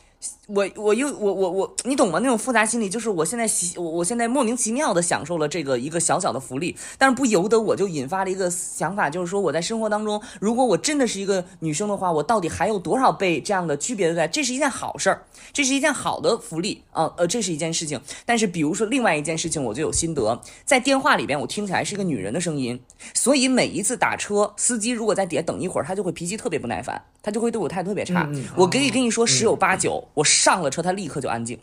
[0.54, 2.20] 我我又我我我，你懂吗？
[2.20, 14.28] 那种复杂心理，就是我现在喜我我现在莫名其妙的享受了这个一个小小的福利，但是不由得我就引发了一个想法，就是说我在生活当中，如果我真的是一个女生的话，我到底还有多少被这样的区别对待？
[14.28, 18.00] 这是一件好事儿，这是一件好的福利啊，呃，这是一件事情。
[18.26, 22.80] 但是比如说另外一件事情，我就有心得，在电话里边我听起来是一个女人的声音，
[23.14, 28.30] 所以每一次打车，司机如果在底下等一会儿，他就会脾气特别不耐烦，他就会对我态度特别差。
[28.56, 31.60] 我可以跟你说十有八九，我上了车，他立刻就安静。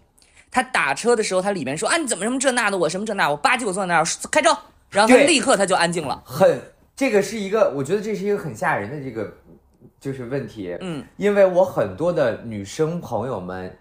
[0.53, 4.57] 他打车的时候，他里面说啊你怎么什么这那的，我什么这那，我吧唧我坐在那儿开车，
[4.91, 6.23] 然后他立刻他就安静了。
[6.25, 6.61] 很，
[6.95, 9.35] 这个是一个，我觉得这是一个很吓人的这个
[10.01, 10.77] 就是问题。
[10.81, 13.77] 嗯，因为我很多的女生朋友们，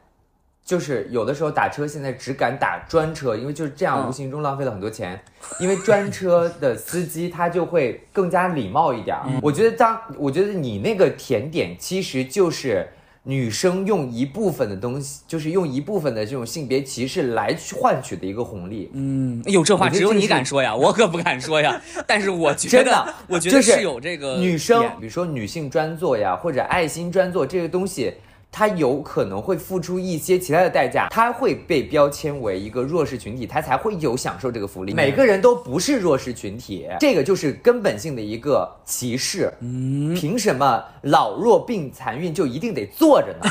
[0.65, 5.21] 就是有的时候打车现在只敢打专车，因为就是这样嗯无形中浪费了很多钱。
[5.59, 9.23] 因为专车的司机他就会更加礼貌一点儿。
[9.27, 12.89] 嗯我觉得当我觉得你那个甜点其实就是。
[13.27, 18.89] 女生用一部分的东西，就是用一部分的这种性别歧视来去换取的一个红利。
[18.93, 21.81] 嗯，有，这话只有你敢说呀，我可不敢说呀。
[22.07, 28.13] 但是我觉得真的，我觉就是得是有这个女生，比如说女性专座呀，或者爱心专座这个东西，
[28.51, 34.93] 它有可能会付出一些其他的代价，他会被标签为一个弱势群体，他才会有享受这个福利。
[34.93, 39.53] 每个人都不是弱势群体，这个就是根本性的一个歧视。
[39.59, 43.49] 嗯，凭什么老弱病残孕就一定得坐着呢？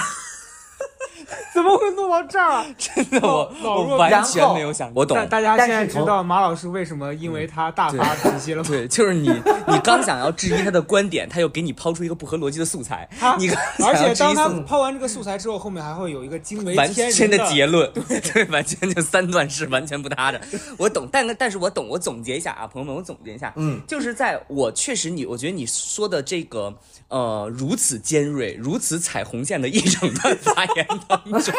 [1.52, 2.66] 怎么会弄到这儿啊？
[2.78, 5.26] 真的我我完全没有想，我懂大。
[5.26, 8.68] 大家现在知道马老师为什么因为他大发脾气了吗？
[8.68, 9.28] 对，就是你，
[9.66, 13.36] 你刚想要质疑他的观点，他又给你抛出一个不合逻辑的素材他。
[13.36, 17.90] 你刚而且当他抛完这个素材之后，后面还会有一个惊为完天全人的结论，
[18.32, 20.40] 对，完全就三段式，完全不搭着。
[20.78, 26.72] 我懂，但但是我懂，我总结一下啊，朋友们，我总结一下，嗯，就是在我确实你，我觉得你说的这个
[27.08, 30.86] 呃如此尖锐、如此踩红线的一整段发言
[31.30, 31.54] 当中，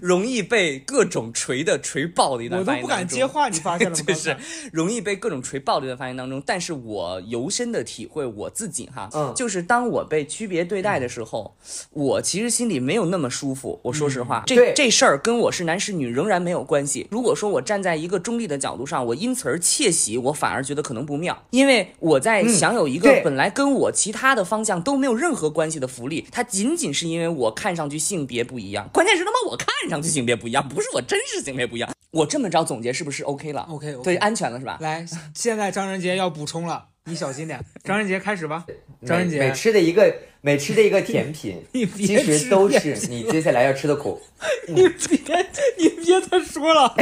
[0.00, 3.18] 容易被各种锤的锤爆的一段我都不敢发言当中。
[3.18, 4.02] 接话，你发现了吗？
[4.06, 4.36] 就是
[4.72, 9.32] 容易被各种锤爆的一段发言当中，但是我由深的体会我自己哈，嗯。
[9.34, 11.56] 就是当我被区别对待的时候，
[11.90, 13.80] 我其实心里没有那么舒服。
[13.82, 17.06] 我说实话，这这事儿跟我是男是女仍然没有关系。
[17.10, 31.90] 如果说我站在一个中立的角度上，我因此而窃喜，我反而觉得可能不妙，因为我在享有一个本来跟我其他的方向都没有任何关系的福利，它仅仅是因为我看上去性别不一样，关键是他妈我看上去性别不一样，不是我真实性别不一样。
[32.10, 34.78] 我这么着总结是不是 OK 了 OK，对，安全了是吧？
[34.80, 37.58] 来，现在张仁杰要补充了， 你小心点。
[37.82, 38.66] 张仁杰开始吧。
[39.06, 44.20] 张仁杰每，吃的一个每吃的一个甜品， 其实吃都是你接下来要吃的苦。
[44.68, 45.46] 你别
[45.78, 46.94] 你别再说了，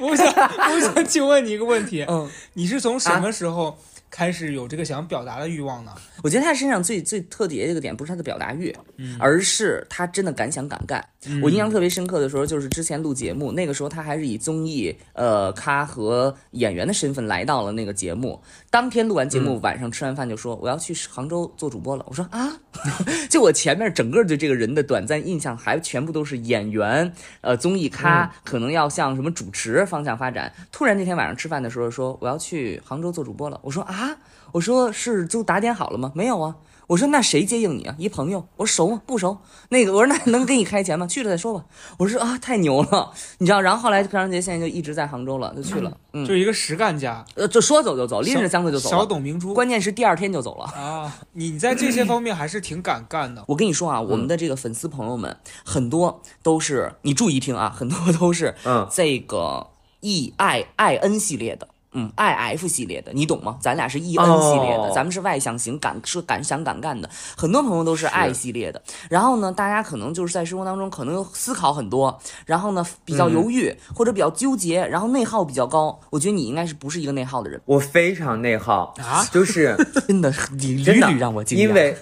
[0.00, 3.78] 我想我想请问你一个问题，嗯，你是从什么时候
[4.10, 5.92] 开始有这个想表达的欲望呢？
[6.22, 11.04] 我觉得他身上最最特别的一个点，不是他的表达欲，嗯而是他真的敢想敢干。
[11.42, 18.40] 我印象特别深刻的时候，就是之前录节目，那个时候他还是以综艺呃咖和演员的身份来到了那个节目。
[18.70, 22.06] 当天录完节目，晚上吃完饭就说我要去杭州做主播了。
[22.08, 22.50] 我说啊，
[23.28, 30.50] 就我前面整个对这个人的短暂印象，还全部都是演员，呃，综艺咖，可能要向什么主持方向发展。
[30.72, 33.60] 突然那天晚上吃饭的时候说我要去杭州做主播了。
[33.62, 34.16] 我说啊，
[34.52, 36.12] 我说是就打点好了吗？
[36.14, 36.56] 没有啊。
[36.86, 37.94] 我说那谁接应你啊？
[37.98, 38.44] 一朋友。
[38.56, 39.00] 我说熟吗？
[39.06, 39.38] 不熟。
[39.68, 41.06] 那个我说那能给你开钱吗？
[41.06, 41.64] 去了再说吧。
[41.98, 43.60] 我说啊，太牛了，你知道。
[43.60, 45.96] 然后后来张杰现在就一直在杭州了，就去了。
[46.12, 48.96] 嗯，就一个实干家，呃，就说走就走，拎着箱子就走了。
[48.96, 50.64] 小董明珠关键是第二天就走了。
[50.64, 53.44] 啊，你在这些方面还是挺敢干的。
[53.46, 59.68] 我跟你说啊，我们的这个粉丝朋友们、很多都是，你注意听啊，很多都是嗯这个
[60.00, 61.68] E I I N 系列的。
[61.92, 63.58] 嗯，I F 系列的，你懂吗？
[63.60, 67.10] 咱俩是 E N 系列的，哦咱们是外向型，敢说敢想敢干的。
[67.36, 68.80] 很多朋友都是 I 系列的。
[69.08, 75.98] 然后呢，大家可能就是在生活当中可能思考很多，然后呢比较犹豫、或者比较纠结，然后内耗比较高。
[76.10, 79.76] 我觉得你应该是不是一个内耗的人，我非常内耗啊就是
[80.06, 81.62] 真的屡真的屡屡让我惊讶。
[81.62, 81.96] 因为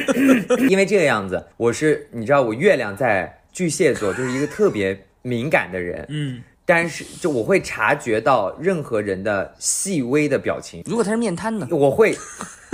[0.68, 11.66] 因为这个样子，我是你知道我月亮在巨蟹座，就是一个特别敏感的人，嗯，但是就我会察觉到任何人的细微的表情，如果他是面瘫呢？
[11.70, 12.16] 我会。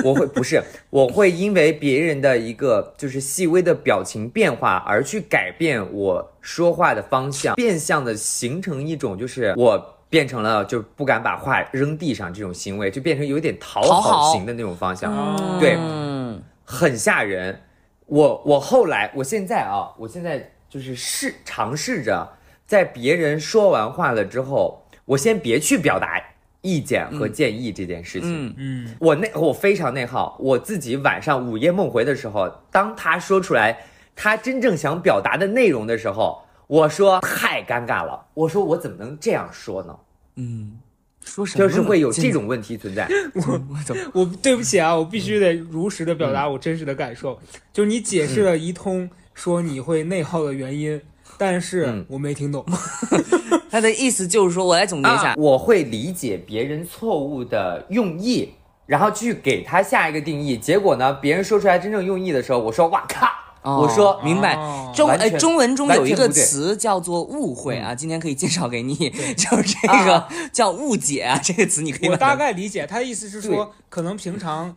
[0.05, 15.13] 我会不是，我会因为别人的一个就是细微的表情变化而去改变我说话的方向，变相的形成一种就是我变成了就不敢把话扔地上这种行为，就变成有点讨讨好好型的那种方向。
[15.13, 17.61] 哦对嗯，很吓人。
[18.07, 22.25] 我我后来，我现在啊，我现在就是试尝试着，
[22.69, 26.23] 在别人说完话了之后，我先别去表达
[26.61, 28.47] 意见和建议这件事情。
[28.49, 33.77] 嗯嗯，我内我非常内耗，我自己晚上午夜梦回的时候，当他说出来。
[34.21, 38.27] 他真正想表达的内容的时候，我说太尴尬了。
[38.35, 39.97] 我说我怎么能这样说呢？
[40.35, 40.81] 嗯，
[41.25, 41.65] 说什么？
[41.65, 43.09] 就是会有这种问题存在。
[43.33, 47.39] 我我怎么我对不起啊，我必须得如实的表达我真实的感受。
[47.73, 51.01] 就是你解释了一通，说你会内耗的原因，
[51.39, 52.07] 但是嗯。
[52.09, 52.65] 我没听懂。
[53.71, 55.33] 他的意思就是说，我来总结一下。
[55.33, 58.55] 啊，，我会理解别人错误的用意，
[58.87, 60.57] 然后去给他下一个定义。
[60.57, 63.31] 结果呢，别人说出来真正用意的时候，我说哇咔，
[63.63, 63.81] 哦。
[63.83, 64.57] 我说明白。
[64.57, 64.91] 哦。
[64.97, 68.95] 中完全哎中文中有一个词叫做误会啊，今天可以介绍给你，
[69.37, 74.75] 就是这个叫误解啊，这个词你可以我大概理解他的意思是说，可能平常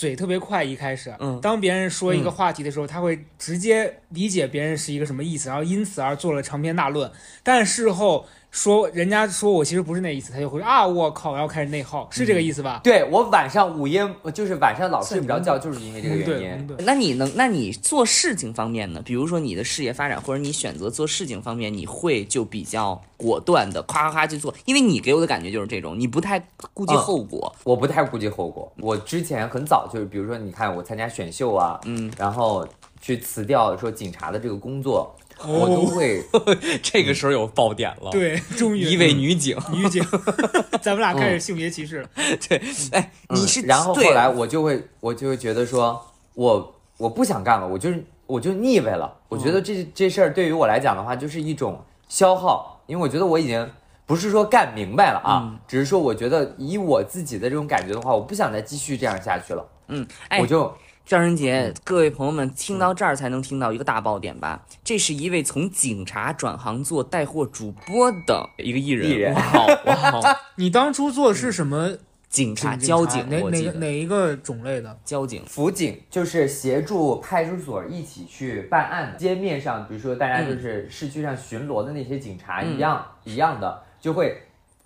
[0.00, 7.12] 嘴特别快，一开始，嗯当别人说一个话题的时候，他会直接理解别人是一个什么意思，然后因此而做了长篇大论。
[7.42, 12.80] 但事后说人家说我其实不是那意思，他就会啊，我靠，要开始内耗，是这个意思吧？
[12.82, 16.66] 对我晚上午夜就是晚上老睡不着觉，就是因为这个原因。
[16.68, 16.76] 嗯。
[16.84, 19.00] 那你能，那你做事情方面呢？
[19.04, 27.54] 比如说你的事业发展，或者你选择做事情方面，你会就比较果断的，夸夸夸去做，因为你给我的感觉就是这种，你不太顾及嗯后果。
[27.62, 28.70] 我不太顾及后果。
[28.78, 32.66] 我之前很早就是，比如说你看我参加选秀啊，嗯，然后
[33.00, 36.22] 去辞掉说警察的这个工作，哦我都会。
[36.82, 38.80] 这个时候有爆点了，，对，终于。
[38.82, 40.04] 一位女警， 女警，
[40.82, 42.08] 咱们俩开始性别歧视了。
[42.48, 42.60] 对，
[42.92, 46.00] 哎，你是、嗯然后后来我就会我就会觉得说，
[46.34, 49.16] 我我不想干了，我就是我就腻味了。
[49.28, 53.70] 我觉得这这事儿对于我来讲的话，就是一种消耗，因为我觉得我已经
[54.06, 60.72] 不是说干明白了啊，只是说我觉得以我自己的这种感觉的话，我不想再继续这样下去了，嗯，哎我，就
[61.10, 64.64] 赵仁杰，各位朋友们，听到这儿才能听到一个大爆点吧？
[64.84, 71.96] 这是一位从警察转行做带货主播的一个艺人，艺人哇哇， 你当初做的是什么
[72.28, 74.96] 警察交警，哪哪哪一个种类的？
[75.04, 79.18] 交警，辅警就是协助派出所一起去办案的。
[79.18, 84.40] 街面上，比如说大家就是市区上巡逻的那些警察一样、一样的，就会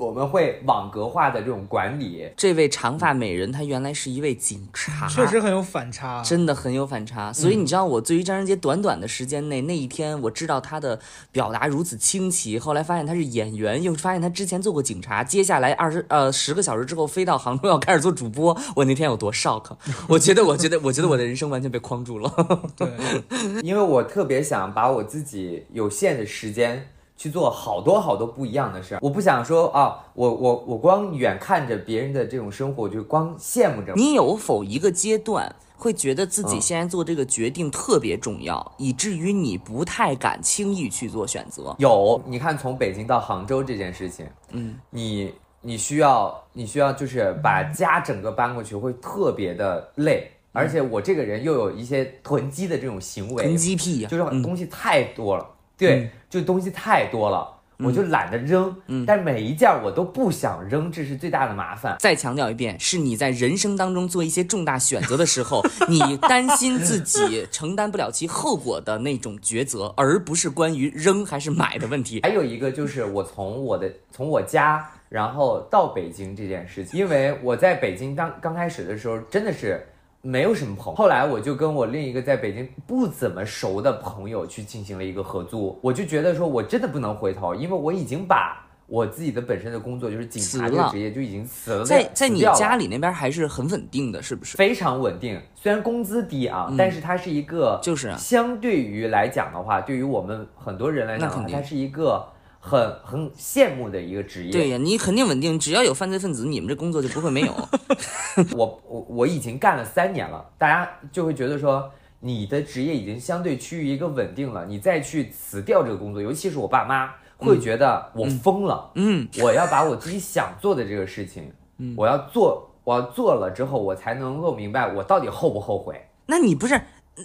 [0.04, 2.28] 我们会网格化的这种管理。
[2.36, 6.22] 这位长发美人，她原来是一位警察，确实很有反差。
[6.22, 7.32] 真的很有反差。
[7.32, 11.00] 所以你知道，我对于张仁杰短短的时间内，那一天我知道他的
[11.32, 19.76] 表达如此清奇，后来发现他是演员，又发现他之前做过警察，接下来二十呃十个小时之后飞到杭州要开始做主播，我那天有多 shock？
[20.08, 22.32] 我觉得，我觉得，我觉得我的人生完全被框住了。
[22.76, 22.88] 对，
[23.62, 26.88] 因为我特别想把我自己有限的时间
[27.24, 28.98] 去做好多好多不一样的事儿。
[29.00, 33.94] 我不想说啊，我我我光远看着别人的这种生活，我就光羡慕着。
[33.96, 41.74] 你有否一个阶段会觉得自己嗯现在做这个决定特别重要，以至于你不太敢轻易去做选择？
[41.78, 45.32] 有，你看从北京到杭州这件事情，嗯，你
[45.62, 50.30] 你需要你需要就是把家整个搬过去，会特别的累。
[50.52, 55.44] 而且我这个人又有一些囤积的这种行为，囤积癖呀、就是嗯东西太多了，
[55.76, 61.96] 对，就东西太多了，我就懒得扔，嗯但每一件我都不想扔，这是最大的麻烦。
[61.98, 72.20] 再强调一遍，是你在人生当中做一些重大选择的时候， 你担心自己承担不了其后果的那种抉择，而不是关于扔还是买的问题。
[72.22, 79.84] 还有一个就是我从我的从我家然后到北京这件事情，因为我在北京刚刚开始的时候真的是
[80.26, 94.56] 没有什么朋友，后来我就跟我另一个在北京不怎么熟的朋友去进行了一个合租，我就觉得说我真的不能回头，因为我已经把我自己的本身的工作就是警察这个职业就已经辞了，在在你家里那边还是很稳定的，是不是？
[94.56, 98.16] 非常稳定，虽然工资低啊，但是它是一个，就是啊。
[98.16, 102.26] 相对于来讲的话，对于我们很多人来讲它是一个
[102.66, 104.50] 很很羡慕的一个职业。
[104.50, 107.52] 对呀，你肯定稳定，只要有犯罪分子，你们这工作就不会没有。
[108.56, 121.52] 我我我已经干了三年了，大家就会觉得说你的职业已经相对趋于一个稳定了，你再去辞掉这个工作，尤其是我爸妈会觉得我疯了，嗯， 我要把我自己想做的这个事情，
[121.94, 126.00] 我要做，我要做了之后，我才能够明白我到底后不后悔。
[126.26, 126.80] 那你不是，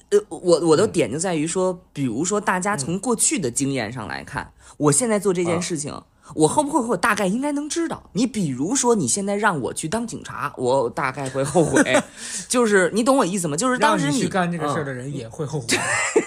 [0.10, 5.94] 呃，我我的嗯点就在于说，比如说大家从过去的经验上来看，我现在做这啊件事情。
[6.36, 8.04] 我后不后悔，我大概应该能知道。
[8.14, 11.82] 你比如说，你现在让我去当警察，我大概会后悔。
[12.48, 13.56] 就是你懂我意思吗？
[13.56, 15.68] 就是当时让你去干这个事儿的人也会后悔。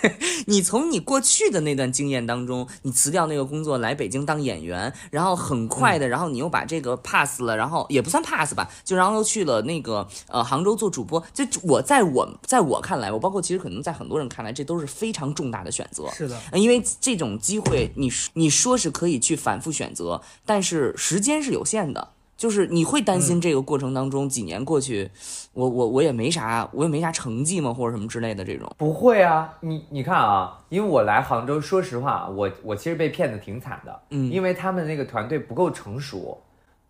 [0.47, 11.23] 你从你过去的那段经验当中，你辞掉那个工作来北京当演员，然后很快的，然后你又把这个 pass 了，然后也不算 pass 吧，就然后又去了那个呃杭州做主播。
[11.33, 16.09] 就我在我在我看来，我包括其实可能在很多人看来，这都是非常重大的选择。
[16.13, 22.09] 是的，呃因为这种机会，你你说是可以去反复选择，但是时间是有限的。
[22.35, 25.09] 就是你会担心这个过程当中几年过去，
[25.53, 28.69] 我我我也没啥，我也没啥成绩嘛，或者什么之类的这种。
[28.79, 36.37] 不会啊，你你看啊，因为我来杭州，说实话，我我其实被骗的挺惨的，嗯因为他们那个团队不够成熟，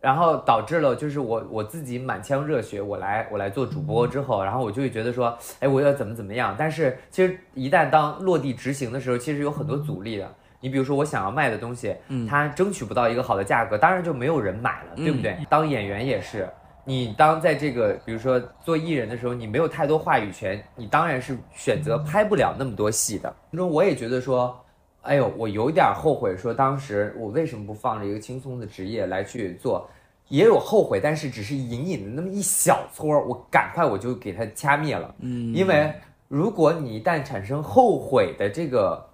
[0.00, 10.34] 然后导致了就是我我自己满腔热血，我来我来做主播之后，然后我就会觉得说，哎，我要怎么怎么样，但是其实一旦当落地执行的时候，其实有很多阻力的。
[10.62, 15.36] 你比如说，我想要卖的东西，嗯它争取不到一个好的价格，当然就没有人买了，对不对？
[15.50, 16.48] 当演员也是，
[16.84, 23.34] 你当在这个比如说做艺人的时候，你没有太多话语权，你当然是选择拍不了那么多戏的。
[23.52, 24.56] 中我也觉得说，
[25.02, 29.90] 哎呦，我有点后悔，说当时我为什么不放着一个轻松的职业来去做，
[30.28, 35.12] 也有后悔，但是只是隐隐的那么一小撮儿，我赶快我就给它掐灭了。
[35.18, 35.92] 嗯，因为
[36.28, 39.04] 如果你一旦产生后悔的这个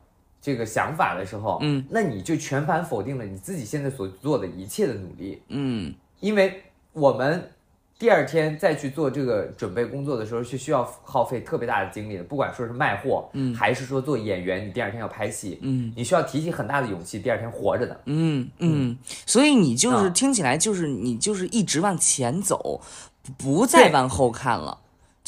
[0.41, 5.93] 这个想法的时候，嗯，那你就全盘否定了你自己现在所做的一切的努力，嗯。
[6.21, 6.63] 因为
[6.93, 7.51] 我们
[7.99, 13.55] 第二天再去做这个准备工作的时候，是需要耗费特别大的精力的，不管说是卖货，嗯。
[13.55, 15.93] 还是说做演员，你第二天要拍戏，嗯。
[15.97, 18.01] 你需要提起很大的勇气，第二天活着的。
[18.07, 22.81] 嗯嗯，所以你就是啊听起来就是你就是一直往前走，
[23.37, 24.79] 不再往后看了。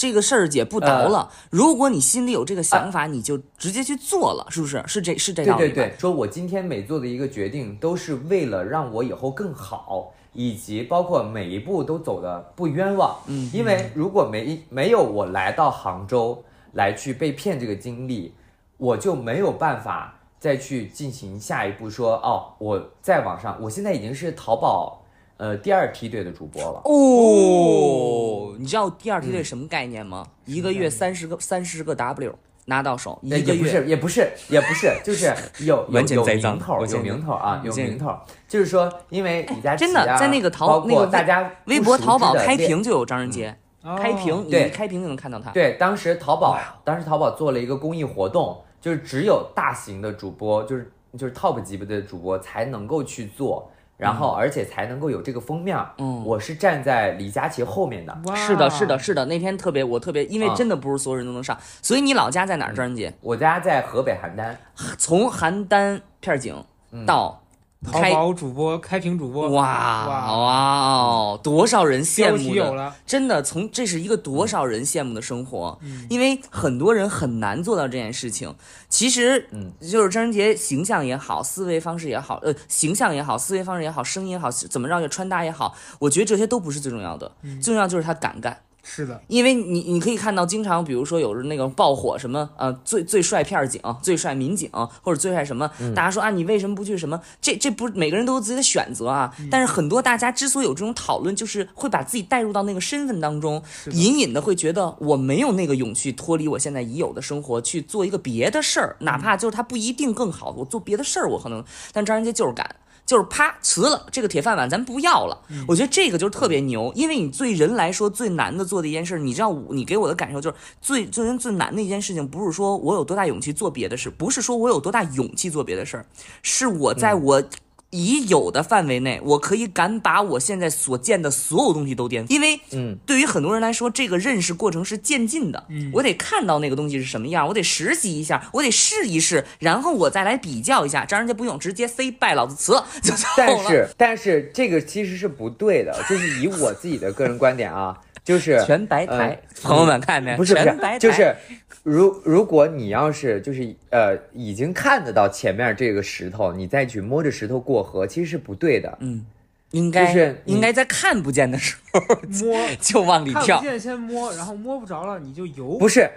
[0.00, 1.30] 这个事儿也不倒呃了。
[1.50, 4.82] 如果你心里有这个想法，你就直接去做了，是不是？
[4.86, 5.58] 是这是这道理？
[5.58, 13.14] 对对对，说我今天每做的一个决定，都是为了让我以后更好，以及包括每一步都走的不冤枉。
[13.26, 16.42] 嗯因为如果没没有我来到杭州
[16.72, 18.32] 来去被骗这个经历，
[18.78, 24.99] 我就没有办法再去进行下一步说哦，我在网上，我现在已经是淘宝
[25.40, 26.82] 呃第二梯队的主播了。
[26.84, 30.26] 哦，你知道第二梯嗯队什么概念吗？
[30.44, 33.72] 一个月三十个三十个 W 拿到手，一个月。
[33.72, 35.34] 呃也不是，也不是，也不是， 就是
[35.64, 38.14] 有有有名头，有名头啊，有见名头。
[38.46, 43.96] 就是说，因为李佳琦真的啊在那个淘包那个大家微博、淘宝开屏就有张仁杰，哦。
[43.98, 45.50] 开屏你对一开屏就能看到他。
[45.52, 53.70] 对，当时淘宝，当时淘宝做了一个公益活动，就是只有大型的主播，就是就是 top 级别的主播才能够去做，
[54.00, 55.78] 然后而且才能够有这个封面。
[55.98, 58.18] 嗯我是站在李佳琦后面的。
[58.34, 59.24] 是的，是的，是的。
[59.26, 63.12] 那天特别，我特别，因为啊真的不是所有人都能上，所以你老家在哪儿，张仁杰？
[63.20, 64.54] 我家在河北邯郸，
[64.96, 67.39] 从邯郸片儿警嗯到开，
[67.82, 70.36] 淘宝主播、开屏主播，哇哇。
[70.36, 70.54] 哇
[70.88, 72.56] 哦，多少人羡慕的！
[72.56, 76.06] 有了，真的，从这是一个多少人羡慕的生活，嗯。
[76.10, 78.54] 因为很多人很难做到这件事情。
[78.90, 87.60] 其实，嗯，就是张仁杰形象也好，思维方式也好，呃，形象也好，思维方式也好，声音也好，怎么着也穿搭也好，我觉得这些都不是最重要的，嗯。
[87.62, 88.58] 最重要就是他敢干。
[88.82, 94.68] 是的，因为你你可以看到，经常比如说有那个爆火什么呃最最帅片儿警、最帅民警
[95.02, 97.20] 或者最帅什么，大家说啊你为什么不去什么？
[97.40, 99.34] 这这不是每个人都有自己的选择啊。
[99.50, 103.62] 但是很多大家之所以有这种讨论，就是会把自己带入到那个身份当中，
[103.92, 111.62] 隐隐的会觉得我没有那个勇气脱离我现在已有的生活去做一个别的事儿，哪怕就是他不一定更好，我做别的事儿我可能，
[111.92, 112.76] 但张仁杰就是敢。
[113.10, 115.36] 就是啪辞了这个铁饭碗，咱不要了。
[115.66, 126.06] 我觉得这个就是特别牛，因为你对人来说最难的做的一件事，你知道，你给我的感受就是最最人最难的一件事情，不是说我有多大勇气做别的事，不是说我有多大勇气做别的事儿，
[126.40, 127.42] 是我在我。
[127.90, 135.64] 已有的范围内，我可以敢把我现在所见的所有东西都颠覆，因为嗯，对于很多人来说，这个认识过程是渐进的。
[135.68, 141.04] 嗯我得看到那个东西是什么样，我得实习一下，我得试一试，然后我再来比较一下。
[141.04, 142.72] 张人家不用直接 say 拜，老子辞
[143.02, 143.36] 就走了。
[143.36, 150.36] 但是但是这个其实是不对的，就是以我自己的个人观点啊，就是全白台，呃朋友们看没？
[150.36, 151.34] 不是不全白就是
[151.82, 158.98] 如如果你要是就是呃已经看得到前面这个石头，你再去摸着石头过河，其实是不对的。
[159.00, 159.24] 嗯，
[159.70, 162.00] 应该、就是应该在看不见的时候
[162.42, 163.64] 摸就往里跳看不。
[163.64, 165.78] 见先摸，然后摸不着了你就游。
[165.78, 166.10] 不是，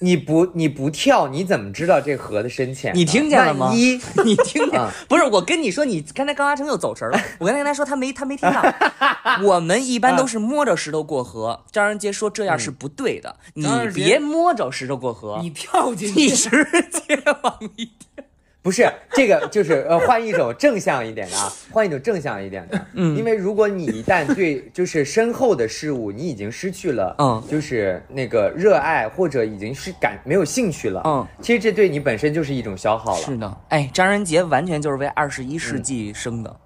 [0.00, 2.94] 你不你不跳，你怎么知道这河的深浅？
[2.94, 4.78] 你听见了吗万一 你听见？
[4.78, 7.18] 啊不是，我跟你说，你刚才高阿成又走神了。
[7.38, 8.62] 我刚才跟他说，他没他没听到。
[9.42, 11.64] 我们一般都是摸着石头过河。
[11.72, 17.92] 张仁杰说这样是不对的，你别摸着石头过河，你跳进去你，直接往里
[18.66, 22.86] 不是这个，就是呃，换一种正向一点的啊， 换一种正向一点的。
[22.94, 33.22] 嗯，因为如果你一旦对就是身后的事物，你已经失去了，嗯就是那个热爱或者已经是感没有兴趣了，嗯，其实这对你本身就是一种消耗了。
[33.22, 36.50] 是的，哎，张仁杰完全就是为二十一世纪生的。
[36.50, 36.56] 嗯，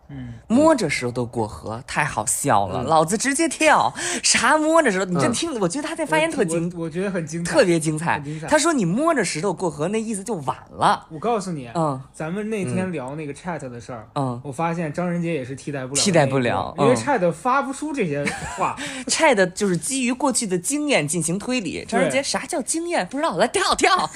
[0.48, 3.92] 摸着石头过河，太好笑了，老子直接跳，
[4.22, 5.12] 啥摸着石头？
[5.12, 8.46] 你这嗯听，我觉得他这发言特精，我我觉得很精彩，特别精彩精彩。
[8.46, 11.06] 他说你摸着石头过河，那意思就晚了。
[11.11, 18.24] 我告诉你，嗯咱们那天聊那个 Chat 的事儿，嗯我发现张仁杰也是替代不了替代不了因为嗯 Chat 发不出这些
[18.56, 18.76] 话。
[19.06, 21.84] Chat 就是基于过去的经验进行推理。
[21.86, 23.06] 张仁杰啥叫经验？
[23.06, 23.88] 不知道，来跳跳，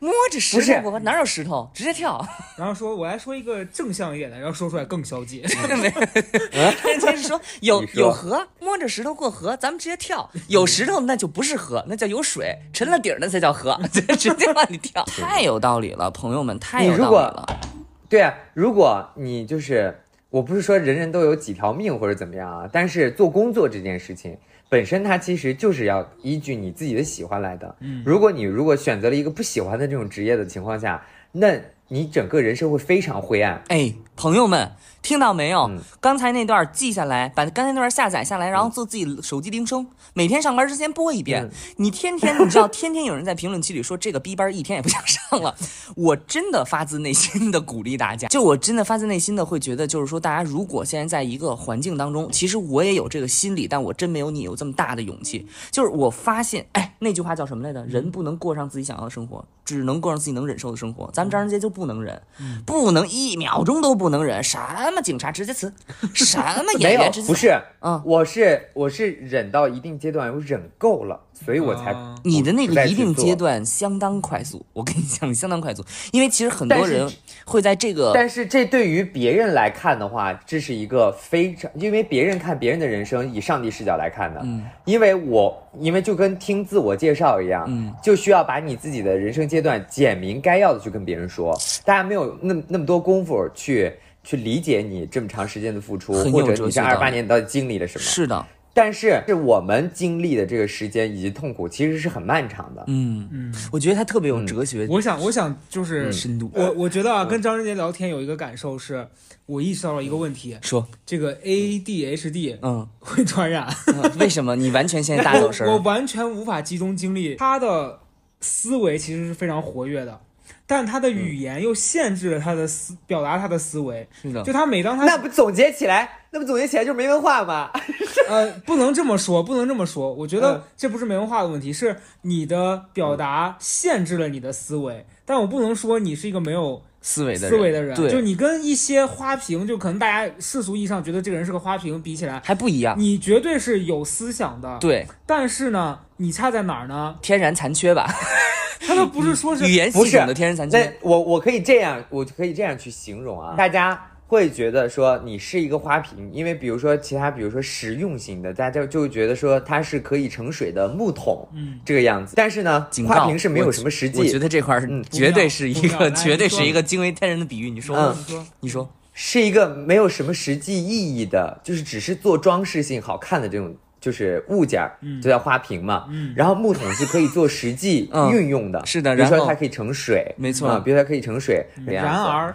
[0.00, 1.68] 摸着石头过河，哪有石头？
[1.74, 2.24] 直接跳。
[2.56, 5.40] 然后说，我来说一个正向一点的，然后说出来更消极。
[5.68, 17.60] 人家 是说有说有河，摸着石头过河，咱们直接跳；有石头那就不是河，那叫有水，沉了底儿那才叫河， 直接往里跳，太有道理了，朋友们，太有你如果道理了。
[18.08, 24.36] 对啊，如果你就是，我不是说人人都有几条命或者怎么样啊，但是做工作这件事情
[24.68, 27.76] 本身，它其实就是要依据你自己的喜欢来的。
[27.80, 31.02] 嗯，如果你如果选择了一个不喜欢的这种职业的情况下，
[31.32, 31.54] 那
[31.88, 33.62] 你整个人生会非常灰暗。
[33.68, 35.68] 哎，朋友们，听到没有？
[35.68, 41.44] 嗯刚才那段记下来，把刚才那段下载下来，然后做自己手机铃声，每天上班之前播一遍。
[41.44, 45.54] 嗯你天天，你知道， 天天有人在评论区里说这个逼班一天也不想上了。
[45.94, 55.46] 我真的发自内心的鼓励大家，就我真的发自内心的会觉得，就是说，大家如果现在在一个环境当中，其实我也有这个心理，但我真没有你有这么大的勇气。
[55.70, 57.84] 就是我发现，哎，那句话叫什么来着？
[57.86, 61.10] 人不能过上自己想要的生活，只能过上自己能忍受的生活。
[61.12, 62.22] 咱们张人杰就不能忍，
[62.64, 64.42] 不能一秒钟都不能忍。
[64.42, 64.58] 什
[64.94, 65.72] 么警察直接辞，
[66.14, 67.28] 什么演员直，接辞。
[67.28, 77.10] 不是，嗯我是我是忍到一定阶段，我忍够了，所以我才啊你的那个一定阶段相当快速，我跟你讲，相当快速，因为其实很多人
[77.44, 84.40] 会在这个但是这对于别人来看的话，这是一个非常，因为别人看别人的人生以上帝视角来看的。
[84.42, 98.04] 嗯，因为我因为就跟听自我介绍一样，嗯，就需要把你自己的人生阶段简明概要的去跟别人说，大家没有那那么多功夫去去理解你这么长时间的付出，或者你这二十八年你到底经历了什么。
[98.04, 98.46] 是的，
[98.78, 102.84] 但是是我们经历的这个时间以及痛苦，其实是很漫长的。
[102.86, 106.50] 嗯，嗯，我觉得他特别有哲学我想，我想就是深度。
[106.54, 109.06] 我我觉得啊，跟张仁杰聊天有一个感受是，
[109.46, 113.66] 我意识到了一个问题，说，这个 ADHD 嗯， 会传染。
[113.86, 115.78] 嗯为什么你完全现在大走神我我？
[115.80, 117.34] 完全无法集中精力。
[117.36, 117.98] 他的
[118.40, 120.20] 思维其实是非常活跃的，
[120.66, 124.06] 但他的语言又限制了他的思表达他的思维。
[124.22, 127.70] 是的就，他每当他那不总结起来，那不总结起来就是没文化吗？
[128.28, 130.12] 呃，不能这么说，不能这么说。
[130.12, 135.06] 我觉嗯得这不是没文化的问题，是你的表达限制了你的思维。
[135.24, 142.94] 但我不能说你是一个没有思维的思维的人，对，就你跟一些花瓶，就可能大家世俗意义上觉得这个人是个花瓶比起来，还不一样。
[142.98, 147.16] 你绝对是有思想的。，对，但是呢，你差在哪儿呢？
[147.22, 148.06] 天然残缺吧，
[148.86, 150.98] 他都不是说是语言系统的天然残缺。
[151.00, 162.34] 我我可以这样，我可以这样去形容啊，大家会觉得说你是一个花瓶，因为比如说其他，比如说实用型的，大家就会觉得说它是可以盛水的木桶，嗯，这个样子。
[162.36, 164.20] 但是呢花瓶是没有什么实际。
[164.20, 165.02] 我觉，得这块儿嗯。
[165.10, 167.70] 绝对是一个，绝对是一个惊为天人的比喻。
[167.70, 168.14] 你说，嗯。
[168.18, 168.46] 你说。
[168.60, 173.74] 你说，是一个没有什么实际意义的，就是只是做装饰性好看的这种。
[174.00, 175.20] 就是物件儿，嗯。
[175.20, 176.06] 就叫花瓶嘛。
[176.10, 176.32] 嗯。
[176.36, 178.30] 然后木桶是可以做实际 嗯。
[178.30, 180.68] 运用的，是的比如说它可以盛水，没错。
[180.68, 181.66] 啊，比如说它可以盛水。
[181.84, 182.54] 这样然而，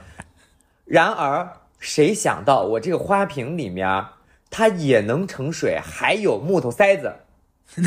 [0.86, 1.51] 然而，
[1.84, 4.06] 谁想到我这个花瓶里面，
[4.50, 7.14] 它也能盛水，还有木头塞子。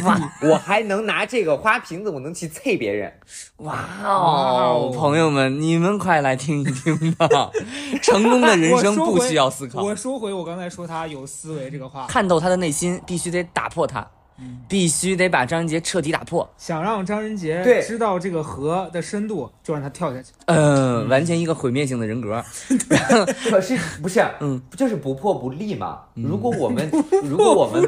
[0.05, 3.11] 哇我还能拿这个花瓶子，我能去啐别人。
[3.59, 7.27] 哇哦，朋友们，你们快来听一听吧！
[8.03, 14.07] 成功的人生不需要思考，我说回我刚才说他有思维这个话，看透他的内心，必须得打破他，
[14.68, 16.49] 必须得把张仁杰彻底打破。
[16.59, 20.32] 想让张仁杰对知道这个河的深度，就让他跳下去。
[20.47, 22.45] 嗯，完全一个毁灭性的人格。
[23.49, 26.01] 可是不是， 嗯，不就是不破不立吗？
[26.14, 26.91] 如果我们，
[27.24, 27.82] 如果我们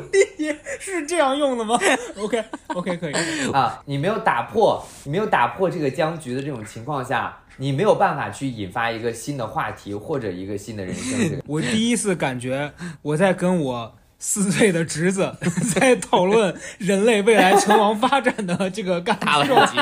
[0.80, 1.78] 是这样用的吗
[2.16, 3.14] ？OK OK 可以。
[3.53, 11.42] 啊，你没有打破，你没有打破这个僵局的这种情况下，你没有办法去引发一个新的话题或者一个新的人生。
[11.46, 12.72] 我第一次感觉
[13.03, 15.37] 我在跟我四岁的侄子
[15.75, 19.01] 在讨论人类未来存亡发展的这个。
[19.01, 19.79] 大问题。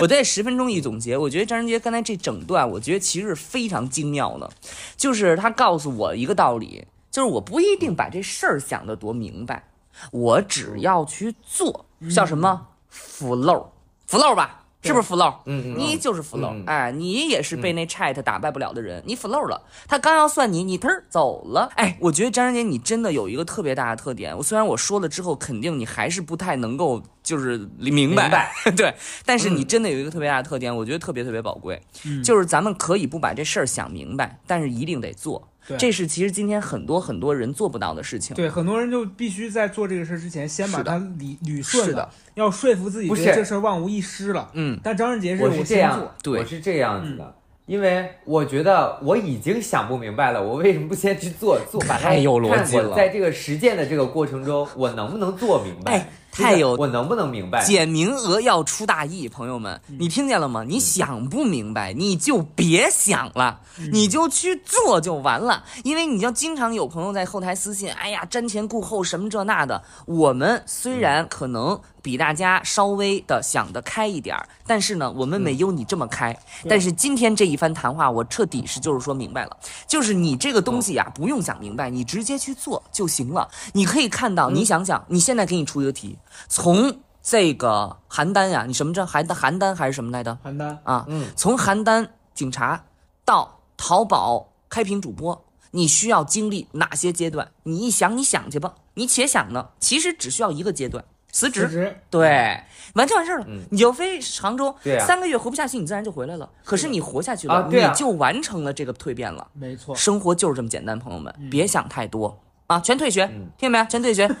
[0.00, 4.50] 我在十分钟一总结，我觉得张仁杰刚才这整段，我觉得其实是非常精妙的，
[4.96, 9.64] 就是他告诉我一个道理，就是我不一定把这事儿想得多明白，
[10.10, 14.57] 我只要去做，叫什么 flow，flow 吧。
[14.82, 15.34] 是不是 flow？
[15.44, 21.70] 你就是 flow，、嗯哎，你也是被那 chat 打败不了的人，你 flow 了，他刚要算你，你嘚儿走了。
[21.74, 28.94] 哎，我觉得张仁杰你真的有一个特别大的特点，我虽然我说了之后，肯定你还是不太能够就是明白，明 白对。
[29.26, 35.48] 但是你真的有一个特别大的特点，我觉得特别特别宝贵，嗯就是咱们可以不把这事儿想明白，但是一定得做。
[35.68, 35.76] 对。
[35.76, 38.34] 这是其实今天很多很多人做不到的事情。
[38.34, 43.22] 对，很多人就必须在做这个事儿之前，先把它捋捋顺了是的，要说服自己不是。
[43.22, 44.50] 觉得这事儿万无一失了。
[44.54, 46.40] 嗯，但张仁杰是我是这先样做，，对。
[46.40, 47.34] 我是这样子的。
[47.66, 52.82] 因为我觉得我已经想不明白了，我为什么不先去做做，把它太有逻辑了。
[52.84, 55.92] 看我在这个实践的这个过程中，我能不能做明白？
[55.92, 57.64] 哎太有我能不能明白？
[57.64, 60.64] 简明扼要出大意，朋友们，你听见了吗？
[60.66, 63.60] 你想不明白，你就别想了，
[63.90, 65.64] 你就去做就完了。
[65.82, 69.82] 因为你要经常有朋友在后台私信，哎呀，瞻前顾后，什么这那的。
[70.06, 76.38] 我们虽然可能比大家稍微的想得开一点儿，但是呢，我们没有你这么开。
[76.68, 79.56] 但是今天这一番谈话，我彻底是就是说明白了，
[79.88, 83.48] 就是你这个东西呀、不用想明白，你直接去做就行了。
[83.72, 86.16] 你可以看到，你想想，你现在给你出一个题，
[86.46, 89.34] 从这个邯郸呀，你什么叫邯郸？
[89.34, 90.38] 邯郸还是什么来着？
[90.44, 92.84] 邯郸啊，嗯，从邯郸警察
[93.24, 97.50] 到淘宝开屏主播，你需要经历哪些阶段？
[97.64, 101.66] 你一想，你想去吧，你且想呢，其实只需要一个阶段，辞职。
[101.66, 102.62] 辞职，对，
[102.94, 103.44] 完就完事儿了。
[103.46, 104.74] 嗯你就飞杭州，
[105.06, 106.48] 三个月活不下去，你自然就回来了。
[106.64, 109.46] 可是你活下去了，啊啊你就完成了这个蜕变了。
[109.52, 112.80] 没错，生活就是这么简单，朋友们，嗯别想太多啊！
[112.80, 113.84] 全退学，嗯听见没有？
[113.84, 114.26] 全退学。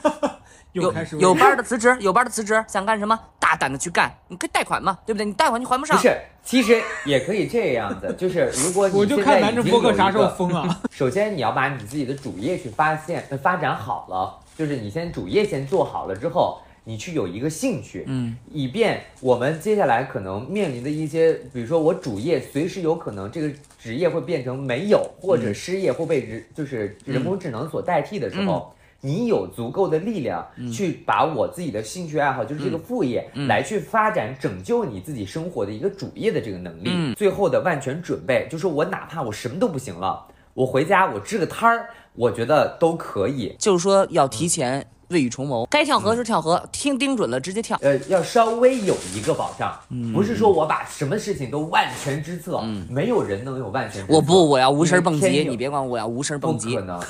[0.72, 4.12] 有又开始有班的辞职，有班的辞职，想干什么大胆的去干。
[4.28, 5.24] 你可以贷款嘛，对不对？
[5.24, 6.14] 你贷款你还不上，不是，
[6.44, 10.80] 其实也可以这样子，就是 如果你我就现看南城在已经播客啥时候有一个封啊？
[10.92, 28.72] 首先你要把你自己的主业去发现、呃发展好了，就是你先主业先做好了之后，你去有一个兴趣，嗯，以便我们接下来可能面临的一些，比如说我主业随时有可能这个职业会变成没有或者失业或被人就是人工智能所代替的时候。
[29.00, 36.90] 你有足够的力量去把我自己的兴趣爱好，就是这个副业，来去发展拯救你自己生活的一个主业的这个能力。
[36.92, 37.14] 嗯。
[37.14, 43.54] 最后的万全准备，就是我哪怕我什么都不行了，我回家我支个摊儿，我觉得都可以。
[43.58, 47.78] 就是说要提前未雨绸缪，该跳河时跳河，听盯准了直接跳。
[47.80, 49.78] 呃，要稍微有一个保障，
[50.12, 54.12] 不是说我把什么事情都万全之策，没有人能有万全之策。
[54.12, 56.74] 我不，我要无声蹦极，你别管我要无声不蹦极。
[56.74, 57.00] 可，能，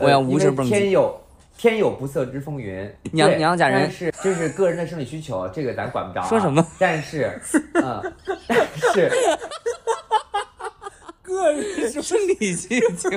[0.00, 0.70] 我要呃无声蹦极。
[0.70, 1.20] 因为天有
[1.56, 6.64] 天有不测之风云，娘娘家人是这是个人的生理需求，这个咱管不着啊、说什么？
[6.78, 7.40] 但是，
[7.74, 8.12] 嗯，
[8.48, 9.10] 但是
[11.22, 13.10] 个人生理需求，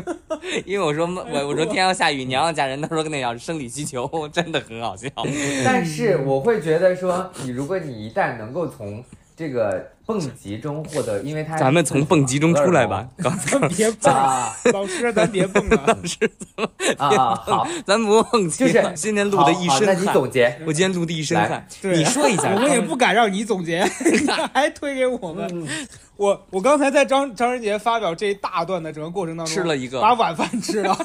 [0.66, 5.10] 因为我说我我说天要下雨，娘要嫁人，他说那叫生理需求，真的很好笑。
[5.66, 9.04] 但是我会觉得说，你如果你一旦能够从
[9.38, 14.52] 这个蹦极中获得，因为他咱们从蹦极中出来吧，刚才 别蹦，啊。
[14.74, 15.96] 老师咱别蹦了。
[16.98, 20.12] 啊啊好，咱不蹦极就是了，今天录的一身汗。
[20.12, 21.48] 总结，我今天录的一身来。
[21.48, 22.52] 汗，你说一下。
[22.52, 23.88] 我们也不敢让你总结，
[24.56, 25.48] 还推给我们。
[25.54, 25.68] 嗯。
[26.16, 30.02] 我我刚才在张张仁杰发表这一大段的整个过程当中，吃了一个。
[30.02, 30.98] 把晚饭吃了，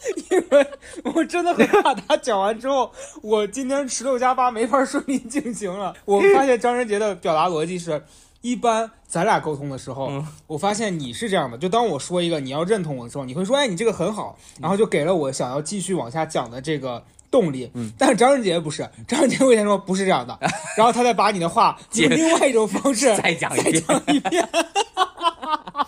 [0.30, 0.66] 因为
[1.14, 2.90] 我真的很怕他讲完之后，
[3.22, 5.94] 我今天十六加八没法顺利进行了。
[6.04, 8.02] 我发现张仁杰的表达逻辑是。
[8.42, 17.70] 一般咱俩沟通的时候，嗯我发现你是这样的，就当我说一个你要认同我的时候，你会说，哎，你这个很好，然后就给了我想要继续往下讲的这个动力。
[17.74, 20.38] 嗯，但是张仁杰不是，张仁杰会先说不是这样的，
[20.74, 23.84] 然后他再把你的话用另外一种方式 再讲一遍。
[24.06, 24.48] 一遍。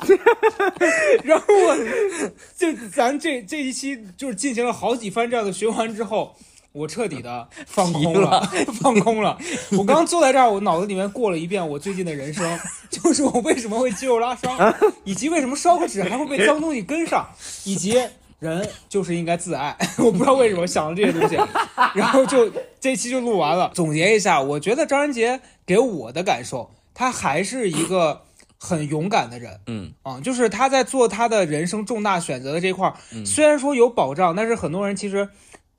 [1.24, 1.76] 然后我
[2.56, 6.34] 就咱这这一期就是进行了好几番这样的循环之后，
[6.72, 8.40] 我彻底的 放空了，
[8.80, 9.38] 放空了。
[9.78, 12.58] 我刚坐在这儿，我脑子里面过了一遍我最近的人生，
[12.90, 14.74] 就是我为什么会肌肉拉伤，
[15.04, 17.28] 以及为什么烧个纸还会被脏东西跟上，
[17.64, 18.00] 以及。
[18.42, 21.36] 人就是应该自爱，我不知道为什么想了这些东西，
[21.94, 22.50] 然后就
[22.80, 23.70] 这期就录完了。
[23.72, 28.22] 总结一下，我觉得张仁杰给我的感受，他还是一个
[28.64, 29.92] 很勇敢的人，嗯。
[30.04, 33.26] 啊，就是他在做他的人生重大选择的这块儿，嗯。
[33.26, 35.28] 虽然说有保障，但是很多人其实，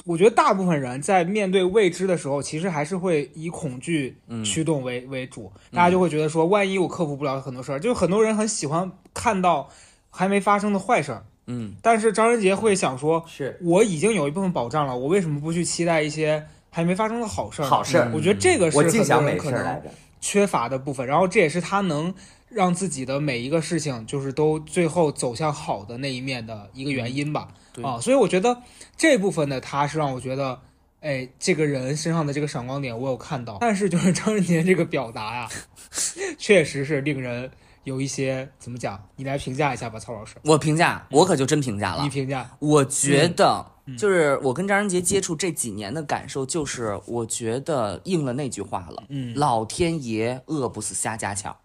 [0.03, 4.43] 我觉得大部分人在面对未知的时候，其实还是会以恐惧嗯。
[4.43, 9.69] 驱动为、为主，大家就会觉得说，万一我克服不了很多事儿，就是很多人很喜欢看到
[10.09, 11.75] 还没发生的坏事儿，嗯。
[11.81, 13.57] 但是张仁杰会想说，是。
[13.63, 17.65] 我已经有一部分保障了，我为什么不去期待一些还没发生的好事儿？
[17.65, 18.11] 好事儿。
[18.13, 19.81] 我觉得这个是我很多人可能。
[20.25, 22.15] 缺乏的部分，然后这也是他能
[22.53, 27.47] 让自己的每一个事情，就是都最后走向好的那一面的一个原因吧。
[27.73, 28.61] 对啊，所以我觉得
[28.95, 30.59] 这部分的他是让我觉得，
[31.01, 35.49] 哎，这个人身上的这个闪光点我有看到，但是就是张仁杰这个表达呀，
[36.37, 37.49] 确实是令人
[37.83, 39.03] 有一些怎么讲？
[39.15, 40.35] 你来评价一下吧，曹老师。
[40.43, 42.09] 我评价，我可就真评价了你。
[42.09, 43.65] 评价，我觉得，
[43.97, 51.57] 就是我跟张仁杰接触这几年的感受，就是我觉得应了那句话了，嗯老天爷饿不死瞎家巧。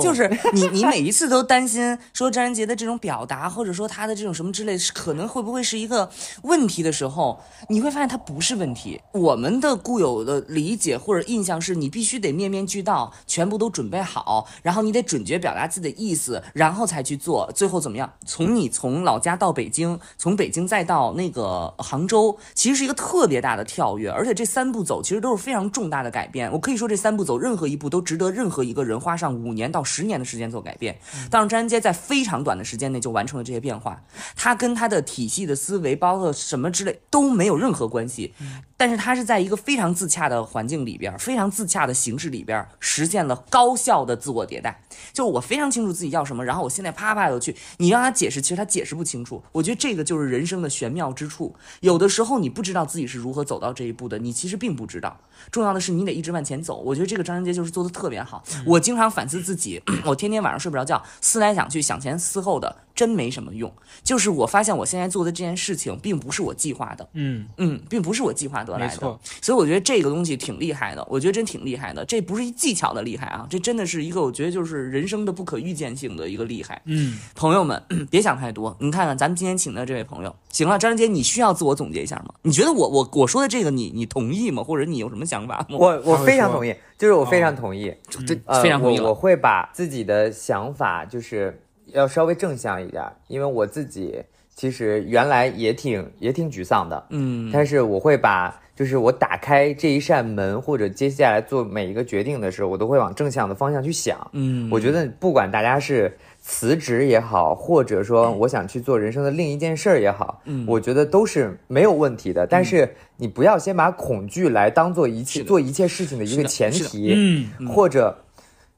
[0.00, 6.10] 就是你，你每一次都担心说张仁杰的这种表达，或者说他的这种什么之类，是可能会不会是一个
[6.42, 9.00] 问题的时候，你会发现它不是问题。
[9.12, 18.12] 我们的固有的理解或者印象是你必须得面面俱到，全部都准备好，然后你得准确表达自己的意思，然后才去做，最后怎么样？
[18.24, 26.50] 从你从老家到北京，从北京再到那个杭州，其实是一个特别大的跳跃，而且这三步走其实都是非常重大的改变。
[26.52, 30.98] 我可以说这三步走任何一步都值得任何一个人花上五年到十年的时间做改变。
[31.30, 34.02] 但是张仁杰在非常短的时间内就完成了这些变化，
[34.34, 38.34] 他跟他的体系的思维，包括什么之类都没有任何关系。
[38.76, 44.82] 但是他是在一个非常自洽的环境里边，非常自洽的形式里边，实现了高效的自我迭代。
[45.12, 49.42] 就我非常清楚自己要什么，然后我现在啪啪的去，你让他解释，其实他解释不清楚。
[49.52, 51.54] 我觉得这个就是人生的玄妙之处。
[51.80, 55.18] 有的时候你不知道自己是如何走到这一步的，你其实并不知道。
[55.50, 56.76] 重要的是你得一直往前走。
[56.76, 58.42] 我觉得这个张仁杰就是做的特别好。
[58.66, 63.72] 我经常反思自己， 我天天晚上睡不着觉，思来想去，想前思后的，真没什么用。
[64.02, 69.20] 就是我发现我现在做的这件事情，并不是我计划的，嗯，嗯，并不是我计划得来的没错。
[69.40, 72.04] 所以我觉得这个东西挺厉害的，我觉得真挺厉害的。
[72.04, 76.80] 这不是一技巧的厉害啊，这真的是一个我觉得就是人生的不可预见性的一个厉害。
[76.86, 77.80] 嗯，朋友们，
[78.10, 78.74] 别想太多。
[78.80, 82.34] 你看看咱们今天请的这位朋友，行了，张仁杰，你需要自我总结一下吗？
[82.42, 84.62] 你觉得我我我说的这个你你同意吗？
[84.62, 85.76] 或者你有什么想法吗？
[85.78, 91.60] 我我非常同意，就是我非常同意，这呃，非常同意我会把自己的想法就是
[91.96, 94.22] 要稍微正向一点，因为我自己
[94.54, 97.50] 其实原来也挺也挺沮丧的，嗯。
[97.52, 104.30] 但是我会把就是我打开这一扇门，或者接下来做每一个决定的时候，我都会往正向的方向去想。
[104.32, 110.66] 嗯，我觉得不管大家是辞职也好，或者说我想去做人生的另一件事儿也好，嗯。
[110.68, 112.46] 我觉得都是没有问题的。
[112.46, 117.66] 但是你不要先把恐惧来当做一切做一切事情的一个前提，嗯。
[117.66, 118.14] 或者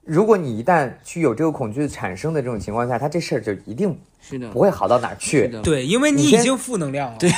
[0.08, 5.46] 如果你一旦去有这个恐惧产生的这种情况下，他这事儿就一定是的不，会好到哪儿去。
[5.62, 7.18] 对，因为 你已经负能量了。
[7.18, 7.30] 对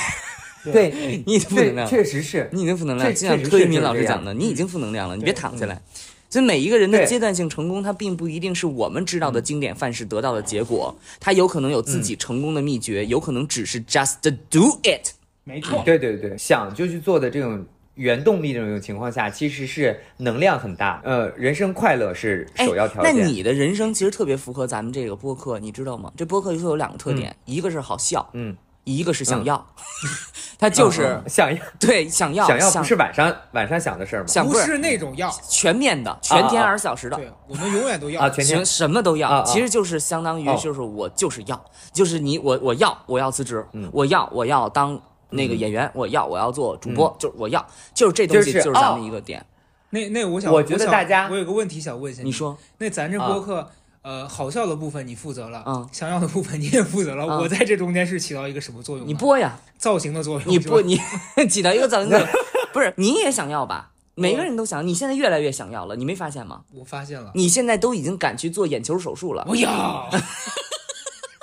[0.72, 2.48] 对，你已经负能量了，确实是。
[2.52, 5.82] 你已经负能量，这就像柯玉敏老师讲的，你已经负能量了，你别躺下来。
[6.28, 14.14] 所以每一个人的阶段性成功，它并不一定是我们知道的经典范式得到的结果，它有可能有自己成功的秘诀，有可能只是 just
[14.48, 15.08] do it。
[15.42, 15.82] 没错。
[15.84, 17.66] 对对对，想就去做的这种
[18.00, 21.02] 原动力那种情况下，其实是能量很大。
[21.04, 23.14] 呃，人生快乐是哎首要条件。
[23.14, 23.24] 那。
[23.30, 26.10] 你的人生其实特别符合咱们这个播客，你知道吗？
[26.16, 29.64] 这播客就有两个特点，一个是好笑，嗯，一个是想要，
[30.58, 31.62] 他就是、嗯想要。
[31.78, 34.24] 对想要想要不是晚上晚上想的事儿吗？
[34.26, 37.16] 不想是是那种要，全面的，全天二十四小时的。
[37.16, 38.22] 对我们永远都要。
[38.22, 38.58] 啊，全天。
[38.58, 40.58] 什什么都要，其实就是相当于哦。
[40.60, 43.88] 就是我就是要，就是你我我要我要辞职，嗯。
[43.92, 45.00] 我要我要当
[45.30, 49.44] 那个演员，我要我要做主播，就是我要就是这东西就是就是咱哦们一个点。
[49.90, 53.70] 那那我想，我觉得大家我有个问题想问一下你，说那咱这啊播客，
[54.02, 59.06] 呃，好笑的部分你负责了，嗯想要的部分你也负责了，嗯我在这中间是起到一个什么作用？
[59.06, 61.00] 你播呀，造型的作用，你播 你
[61.48, 62.28] 起到一个造型的，
[62.72, 63.90] 不是你也想要吧？
[64.14, 66.60] 每个人都想，你现在越来越想要了，你没发现吗？
[66.74, 69.44] 我发现了，你现在都已经敢去做眼球手术了。
[69.48, 70.08] 我要。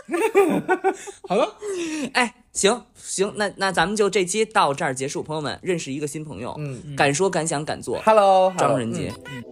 [1.27, 1.53] 好了，
[2.13, 9.13] 哎，行行，那那咱们就这期到这儿结束，朋友们认识一个新朋友，嗯敢说敢想敢做，，Hello，张仁杰。
[9.25, 9.43] 嗯